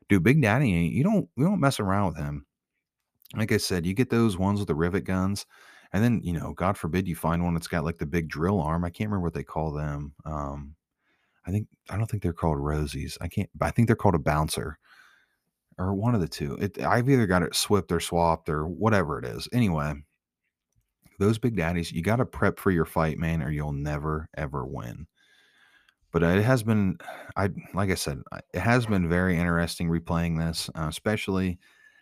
Dude, 0.08 0.24
Big 0.24 0.42
Daddy, 0.42 0.68
you 0.68 1.04
don't 1.04 1.28
you 1.36 1.44
don't 1.44 1.60
mess 1.60 1.80
around 1.80 2.06
with 2.06 2.16
him 2.16 2.46
like 3.36 3.52
I 3.52 3.58
said, 3.58 3.86
you 3.86 3.94
get 3.94 4.10
those 4.10 4.38
ones 4.38 4.58
with 4.58 4.68
the 4.68 4.74
rivet 4.74 5.04
guns, 5.04 5.46
and 5.92 6.02
then 6.02 6.20
you 6.22 6.32
know, 6.32 6.52
God 6.54 6.76
forbid 6.78 7.06
you 7.06 7.16
find 7.16 7.44
one 7.44 7.54
that's 7.54 7.68
got 7.68 7.84
like 7.84 7.98
the 7.98 8.06
big 8.06 8.28
drill 8.28 8.60
arm. 8.60 8.84
I 8.84 8.90
can't 8.90 9.10
remember 9.10 9.24
what 9.24 9.34
they 9.34 9.42
call 9.42 9.72
them. 9.72 10.14
Um, 10.24 10.74
I 11.46 11.50
think 11.50 11.66
I 11.90 11.96
don't 11.96 12.06
think 12.06 12.22
they're 12.22 12.32
called 12.32 12.58
rosies. 12.58 13.18
I 13.20 13.28
can't. 13.28 13.50
I 13.60 13.70
think 13.70 13.86
they're 13.86 13.96
called 13.96 14.14
a 14.14 14.20
bouncer 14.20 14.78
or 15.78 15.94
one 15.94 16.14
of 16.14 16.20
the 16.20 16.28
two. 16.28 16.56
It, 16.60 16.82
I've 16.82 17.08
either 17.08 17.26
got 17.26 17.42
it 17.42 17.54
swipped 17.54 17.92
or 17.92 18.00
swapped 18.00 18.48
or 18.48 18.66
whatever 18.66 19.18
it 19.18 19.24
is. 19.24 19.48
Anyway, 19.52 19.94
those 21.18 21.38
big 21.38 21.56
daddies, 21.56 21.92
you 21.92 22.02
got 22.02 22.16
to 22.16 22.26
prep 22.26 22.58
for 22.58 22.70
your 22.70 22.84
fight, 22.84 23.18
man, 23.18 23.42
or 23.42 23.50
you'll 23.50 23.72
never 23.72 24.28
ever 24.36 24.66
win. 24.66 25.06
But 26.10 26.22
it 26.22 26.42
has 26.42 26.62
been, 26.62 26.96
I 27.36 27.50
like 27.74 27.90
I 27.90 27.94
said, 27.94 28.22
it 28.54 28.60
has 28.60 28.86
been 28.86 29.08
very 29.08 29.38
interesting 29.38 29.88
replaying 29.88 30.38
this, 30.38 30.70
uh, 30.74 30.86
especially 30.88 31.58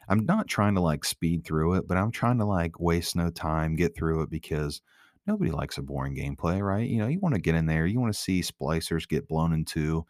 I'm 0.08 0.24
not 0.24 0.46
trying 0.46 0.74
to 0.76 0.80
like 0.80 1.04
speed 1.04 1.44
through 1.44 1.74
it, 1.74 1.88
but 1.88 1.96
I'm 1.96 2.12
trying 2.12 2.38
to 2.38 2.44
like 2.44 2.78
waste 2.78 3.16
no 3.16 3.30
time, 3.30 3.74
get 3.74 3.96
through 3.96 4.22
it 4.22 4.30
because 4.30 4.80
nobody 5.26 5.50
likes 5.50 5.78
a 5.78 5.82
boring 5.82 6.14
gameplay, 6.16 6.62
right? 6.62 6.88
You 6.88 6.98
know, 6.98 7.08
you 7.08 7.18
want 7.18 7.34
to 7.34 7.40
get 7.40 7.56
in 7.56 7.66
there, 7.66 7.86
you 7.86 8.00
want 8.00 8.14
to 8.14 8.20
see 8.20 8.42
splicers 8.42 9.08
get 9.08 9.28
blown 9.28 9.52
in 9.52 9.64
two, 9.64 10.06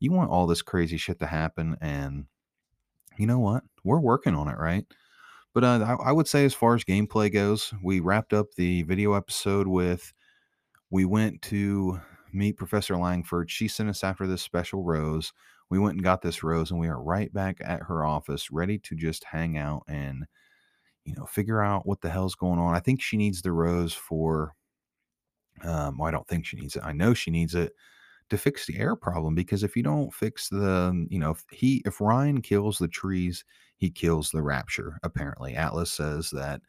you 0.00 0.12
want 0.12 0.30
all 0.30 0.46
this 0.46 0.62
crazy 0.62 0.96
shit 0.96 1.20
to 1.20 1.26
happen. 1.26 1.76
And 1.80 2.26
you 3.18 3.26
know 3.26 3.38
what? 3.38 3.62
We're 3.84 4.00
working 4.00 4.34
on 4.34 4.48
it, 4.48 4.58
right? 4.58 4.84
But 5.54 5.64
uh, 5.64 5.96
I, 6.00 6.08
I 6.08 6.12
would 6.12 6.28
say, 6.28 6.44
as 6.44 6.54
far 6.54 6.74
as 6.74 6.84
gameplay 6.84 7.32
goes, 7.32 7.72
we 7.82 8.00
wrapped 8.00 8.32
up 8.32 8.52
the 8.54 8.82
video 8.82 9.14
episode 9.14 9.66
with 9.66 10.12
we 10.90 11.04
went 11.04 11.40
to 11.42 12.00
meet 12.32 12.58
Professor 12.58 12.96
Langford. 12.96 13.50
She 13.50 13.68
sent 13.68 13.88
us 13.88 14.04
after 14.04 14.26
this 14.26 14.42
special 14.42 14.82
rose. 14.82 15.32
We 15.70 15.78
went 15.78 15.94
and 15.94 16.04
got 16.04 16.22
this 16.22 16.42
rose, 16.42 16.70
and 16.70 16.78
we 16.78 16.88
are 16.88 17.02
right 17.02 17.32
back 17.32 17.58
at 17.64 17.82
her 17.84 18.04
office, 18.04 18.50
ready 18.50 18.78
to 18.80 18.94
just 18.94 19.24
hang 19.24 19.56
out 19.56 19.82
and, 19.88 20.26
you 21.04 21.14
know, 21.16 21.24
figure 21.26 21.62
out 21.62 21.86
what 21.86 22.02
the 22.02 22.10
hell's 22.10 22.34
going 22.34 22.58
on. 22.58 22.74
I 22.74 22.80
think 22.80 23.00
she 23.00 23.16
needs 23.16 23.42
the 23.42 23.52
rose 23.52 23.92
for, 23.94 24.54
um, 25.64 25.98
well, 25.98 26.08
I 26.08 26.10
don't 26.12 26.28
think 26.28 26.46
she 26.46 26.56
needs 26.56 26.76
it. 26.76 26.82
I 26.84 26.92
know 26.92 27.14
she 27.14 27.30
needs 27.30 27.54
it 27.54 27.72
to 28.30 28.38
fix 28.38 28.66
the 28.66 28.78
air 28.78 28.96
problem 28.96 29.34
because 29.34 29.62
if 29.62 29.76
you 29.76 29.82
don't 29.82 30.12
fix 30.12 30.48
the, 30.48 31.06
you 31.10 31.18
know, 31.18 31.30
if 31.30 31.44
he, 31.50 31.82
if 31.84 32.00
Ryan 32.00 32.42
kills 32.42 32.78
the 32.78 32.88
trees, 32.88 33.44
he 33.78 33.90
kills 33.90 34.30
the 34.30 34.42
rapture. 34.42 34.98
Apparently, 35.02 35.54
Atlas 35.54 35.92
says 35.92 36.30
that 36.30 36.60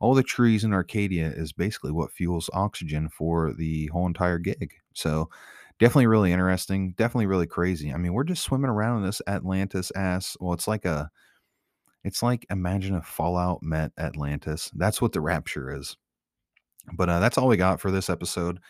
all 0.00 0.14
the 0.14 0.22
trees 0.22 0.64
in 0.64 0.72
Arcadia 0.72 1.28
is 1.28 1.52
basically 1.52 1.92
what 1.92 2.12
fuels 2.12 2.50
oxygen 2.52 3.08
for 3.08 3.54
the 3.54 3.86
whole 3.86 4.06
entire 4.06 4.38
gig. 4.38 4.74
So, 4.92 5.30
definitely 5.78 6.06
really 6.06 6.32
interesting. 6.32 6.92
Definitely 6.96 7.26
really 7.26 7.46
crazy. 7.46 7.92
I 7.92 7.96
mean, 7.96 8.12
we're 8.12 8.24
just 8.24 8.42
swimming 8.42 8.70
around 8.70 8.98
in 8.98 9.04
this 9.04 9.22
Atlantis 9.26 9.92
ass. 9.94 10.36
Well, 10.40 10.52
it's 10.52 10.68
like 10.68 10.84
a, 10.84 11.10
it's 12.04 12.22
like 12.22 12.46
imagine 12.50 12.94
if 12.94 13.04
Fallout 13.04 13.62
met 13.62 13.92
Atlantis. 13.98 14.70
That's 14.74 15.02
what 15.02 15.12
the 15.12 15.20
rapture 15.20 15.74
is. 15.74 15.96
But 16.92 17.08
uh, 17.08 17.20
that's 17.20 17.36
all 17.36 17.48
we 17.48 17.56
got 17.56 17.80
for 17.80 17.90
this 17.90 18.08
episode 18.08 18.60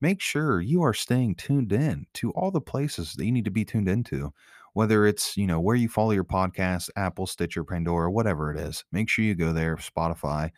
make 0.00 0.20
sure 0.20 0.60
you 0.60 0.82
are 0.82 0.94
staying 0.94 1.34
tuned 1.34 1.72
in 1.72 2.06
to 2.14 2.30
all 2.32 2.50
the 2.50 2.60
places 2.60 3.14
that 3.14 3.24
you 3.24 3.32
need 3.32 3.44
to 3.44 3.50
be 3.50 3.64
tuned 3.64 3.88
into 3.88 4.32
whether 4.72 5.04
it's 5.04 5.36
you 5.36 5.46
know 5.46 5.60
where 5.60 5.76
you 5.76 5.88
follow 5.88 6.12
your 6.12 6.24
podcast 6.24 6.88
apple 6.96 7.26
stitcher 7.26 7.64
pandora 7.64 8.10
whatever 8.10 8.52
it 8.52 8.58
is 8.58 8.84
make 8.92 9.08
sure 9.08 9.24
you 9.24 9.34
go 9.34 9.52
there 9.52 9.76
spotify 9.76 10.50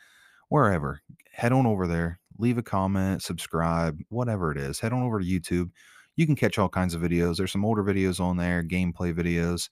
wherever. 0.52 1.00
Head 1.32 1.50
on 1.52 1.64
over 1.66 1.86
there 1.86 2.20
leave 2.38 2.58
a 2.58 2.62
comment 2.62 3.22
subscribe 3.22 3.98
whatever 4.10 4.52
it 4.52 4.58
is. 4.58 4.78
Head 4.78 4.92
on 4.92 5.02
over 5.02 5.18
to 5.18 5.24
youtube. 5.24 5.70
You 6.14 6.26
can 6.26 6.36
catch 6.36 6.58
all 6.58 6.68
kinds 6.68 6.92
of 6.92 7.00
videos. 7.00 7.38
There's 7.38 7.52
some 7.52 7.64
older 7.64 7.82
videos 7.82 8.20
on 8.20 8.36
there 8.36 8.62
gameplay 8.62 9.14
videos. 9.14 9.70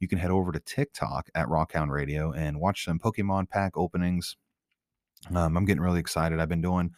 You 0.00 0.08
can 0.08 0.18
head 0.18 0.32
over 0.32 0.50
to 0.50 0.58
tiktok 0.58 1.28
at 1.36 1.46
rockhound 1.46 1.90
radio 1.90 2.32
and 2.32 2.58
watch 2.58 2.84
some 2.84 2.98
pokemon 2.98 3.48
pack 3.48 3.76
openings. 3.76 4.36
Um, 5.32 5.56
i'm 5.56 5.64
getting 5.64 5.82
really 5.82 6.00
excited. 6.00 6.40
I've 6.40 6.48
been 6.48 6.60
doing 6.60 6.90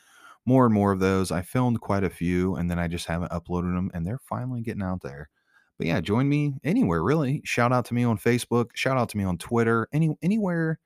more 0.49 0.65
and 0.65 0.73
more 0.73 0.93
of 0.93 0.99
those. 0.99 1.31
I 1.31 1.43
filmed 1.43 1.83
quite 1.83 2.05
a 2.05 2.09
few 2.09 2.57
and 2.57 2.71
then 2.71 2.79
I 2.79 2.89
just 2.89 3.05
haven't 3.05 3.33
uploaded 3.33 3.75
them 3.75 3.91
and 3.93 4.07
they're 4.07 4.19
finally 4.19 4.63
getting 4.63 4.83
out 4.83 5.03
there. 5.03 5.29
But 5.77 5.89
yeah, 5.89 6.01
join 6.01 6.27
me 6.27 6.55
anywhere 6.65 7.03
really. 7.03 7.43
Shout 7.45 7.71
out 7.71 7.85
to 7.85 7.95
me 7.95 8.03
on 8.03 8.17
Facebook, 8.17 8.71
shout 8.73 8.97
out 8.97 9.11
to 9.11 9.19
me 9.19 9.25
on 9.25 9.37
Twitter, 9.37 9.89
any 9.93 10.17
anywhere 10.23 10.79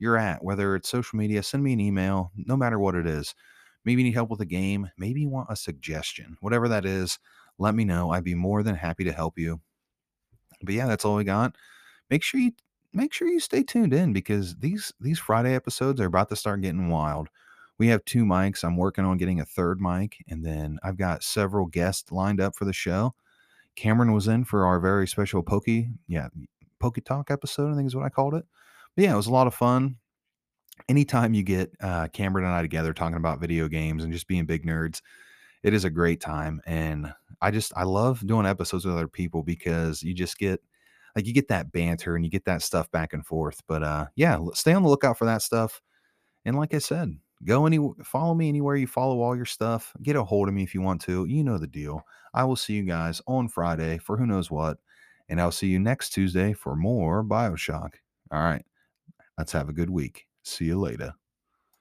you're 0.00 0.18
at, 0.18 0.42
whether 0.42 0.74
it's 0.74 0.88
social 0.88 1.16
media, 1.16 1.44
send 1.44 1.62
me 1.62 1.72
an 1.72 1.80
email, 1.80 2.32
no 2.34 2.56
matter 2.56 2.80
what 2.80 2.96
it 2.96 3.06
is. 3.06 3.36
Maybe 3.84 4.02
you 4.02 4.08
need 4.08 4.14
help 4.14 4.30
with 4.30 4.40
a 4.40 4.46
game, 4.46 4.90
maybe 4.98 5.20
you 5.20 5.28
want 5.28 5.46
a 5.48 5.54
suggestion. 5.54 6.36
Whatever 6.40 6.66
that 6.66 6.84
is, 6.84 7.20
let 7.56 7.76
me 7.76 7.84
know. 7.84 8.10
I'd 8.10 8.24
be 8.24 8.34
more 8.34 8.64
than 8.64 8.74
happy 8.74 9.04
to 9.04 9.12
help 9.12 9.38
you. 9.38 9.60
But 10.60 10.74
yeah, 10.74 10.88
that's 10.88 11.04
all 11.04 11.14
we 11.14 11.22
got. 11.24 11.54
Make 12.10 12.24
sure 12.24 12.40
you 12.40 12.50
make 12.92 13.12
sure 13.12 13.28
you 13.28 13.38
stay 13.38 13.62
tuned 13.62 13.94
in 13.94 14.12
because 14.12 14.56
these 14.56 14.92
these 15.00 15.20
Friday 15.20 15.54
episodes 15.54 16.00
are 16.00 16.06
about 16.06 16.30
to 16.30 16.36
start 16.36 16.62
getting 16.62 16.88
wild 16.88 17.28
we 17.78 17.88
have 17.88 18.04
two 18.04 18.24
mics. 18.24 18.64
I'm 18.64 18.76
working 18.76 19.04
on 19.04 19.16
getting 19.16 19.40
a 19.40 19.44
third 19.44 19.80
mic, 19.80 20.16
and 20.28 20.44
then 20.44 20.78
I've 20.82 20.96
got 20.96 21.24
several 21.24 21.66
guests 21.66 22.12
lined 22.12 22.40
up 22.40 22.54
for 22.54 22.64
the 22.64 22.72
show. 22.72 23.14
Cameron 23.76 24.12
was 24.12 24.28
in 24.28 24.44
for 24.44 24.66
our 24.66 24.78
very 24.78 25.08
special 25.08 25.42
Pokey, 25.42 25.90
yeah, 26.06 26.28
Pokey 26.78 27.00
Talk 27.00 27.30
episode, 27.30 27.72
I 27.72 27.76
think 27.76 27.86
is 27.86 27.96
what 27.96 28.04
I 28.04 28.10
called 28.10 28.34
it. 28.34 28.44
But 28.94 29.04
yeah, 29.04 29.12
it 29.12 29.16
was 29.16 29.26
a 29.26 29.32
lot 29.32 29.46
of 29.46 29.54
fun. 29.54 29.96
Anytime 30.88 31.34
you 31.34 31.42
get 31.42 31.72
uh, 31.80 32.08
Cameron 32.08 32.44
and 32.44 32.54
I 32.54 32.62
together 32.62 32.92
talking 32.92 33.16
about 33.16 33.40
video 33.40 33.68
games 33.68 34.04
and 34.04 34.12
just 34.12 34.28
being 34.28 34.46
big 34.46 34.64
nerds, 34.64 35.00
it 35.62 35.72
is 35.72 35.84
a 35.84 35.90
great 35.90 36.20
time. 36.20 36.60
And 36.66 37.12
I 37.40 37.50
just, 37.50 37.72
I 37.76 37.84
love 37.84 38.24
doing 38.26 38.46
episodes 38.46 38.84
with 38.84 38.94
other 38.94 39.08
people 39.08 39.42
because 39.42 40.02
you 40.02 40.14
just 40.14 40.38
get, 40.38 40.60
like, 41.16 41.26
you 41.26 41.32
get 41.32 41.48
that 41.48 41.72
banter 41.72 42.16
and 42.16 42.24
you 42.24 42.30
get 42.30 42.44
that 42.44 42.62
stuff 42.62 42.90
back 42.90 43.12
and 43.12 43.24
forth. 43.24 43.62
But 43.66 43.82
uh, 43.82 44.06
yeah, 44.14 44.38
stay 44.52 44.72
on 44.72 44.82
the 44.82 44.88
lookout 44.88 45.16
for 45.16 45.24
that 45.24 45.42
stuff. 45.42 45.80
And 46.44 46.56
like 46.56 46.74
I 46.74 46.78
said, 46.78 47.16
Go 47.44 47.66
any 47.66 47.78
follow 48.02 48.34
me 48.34 48.48
anywhere 48.48 48.76
you 48.76 48.86
follow 48.86 49.20
all 49.20 49.36
your 49.36 49.44
stuff. 49.44 49.92
Get 50.02 50.16
a 50.16 50.24
hold 50.24 50.48
of 50.48 50.54
me 50.54 50.62
if 50.62 50.74
you 50.74 50.80
want 50.80 51.00
to. 51.02 51.26
You 51.26 51.44
know 51.44 51.58
the 51.58 51.66
deal. 51.66 52.02
I 52.32 52.44
will 52.44 52.56
see 52.56 52.74
you 52.74 52.84
guys 52.84 53.20
on 53.26 53.48
Friday 53.48 53.98
for 53.98 54.16
who 54.16 54.26
knows 54.26 54.50
what. 54.50 54.78
And 55.28 55.40
I'll 55.40 55.52
see 55.52 55.68
you 55.68 55.78
next 55.78 56.10
Tuesday 56.10 56.52
for 56.52 56.76
more 56.76 57.24
Bioshock. 57.24 57.94
All 58.30 58.42
right. 58.42 58.64
Let's 59.38 59.52
have 59.52 59.68
a 59.68 59.72
good 59.72 59.90
week. 59.90 60.26
See 60.42 60.66
you 60.66 60.78
later. 60.78 61.14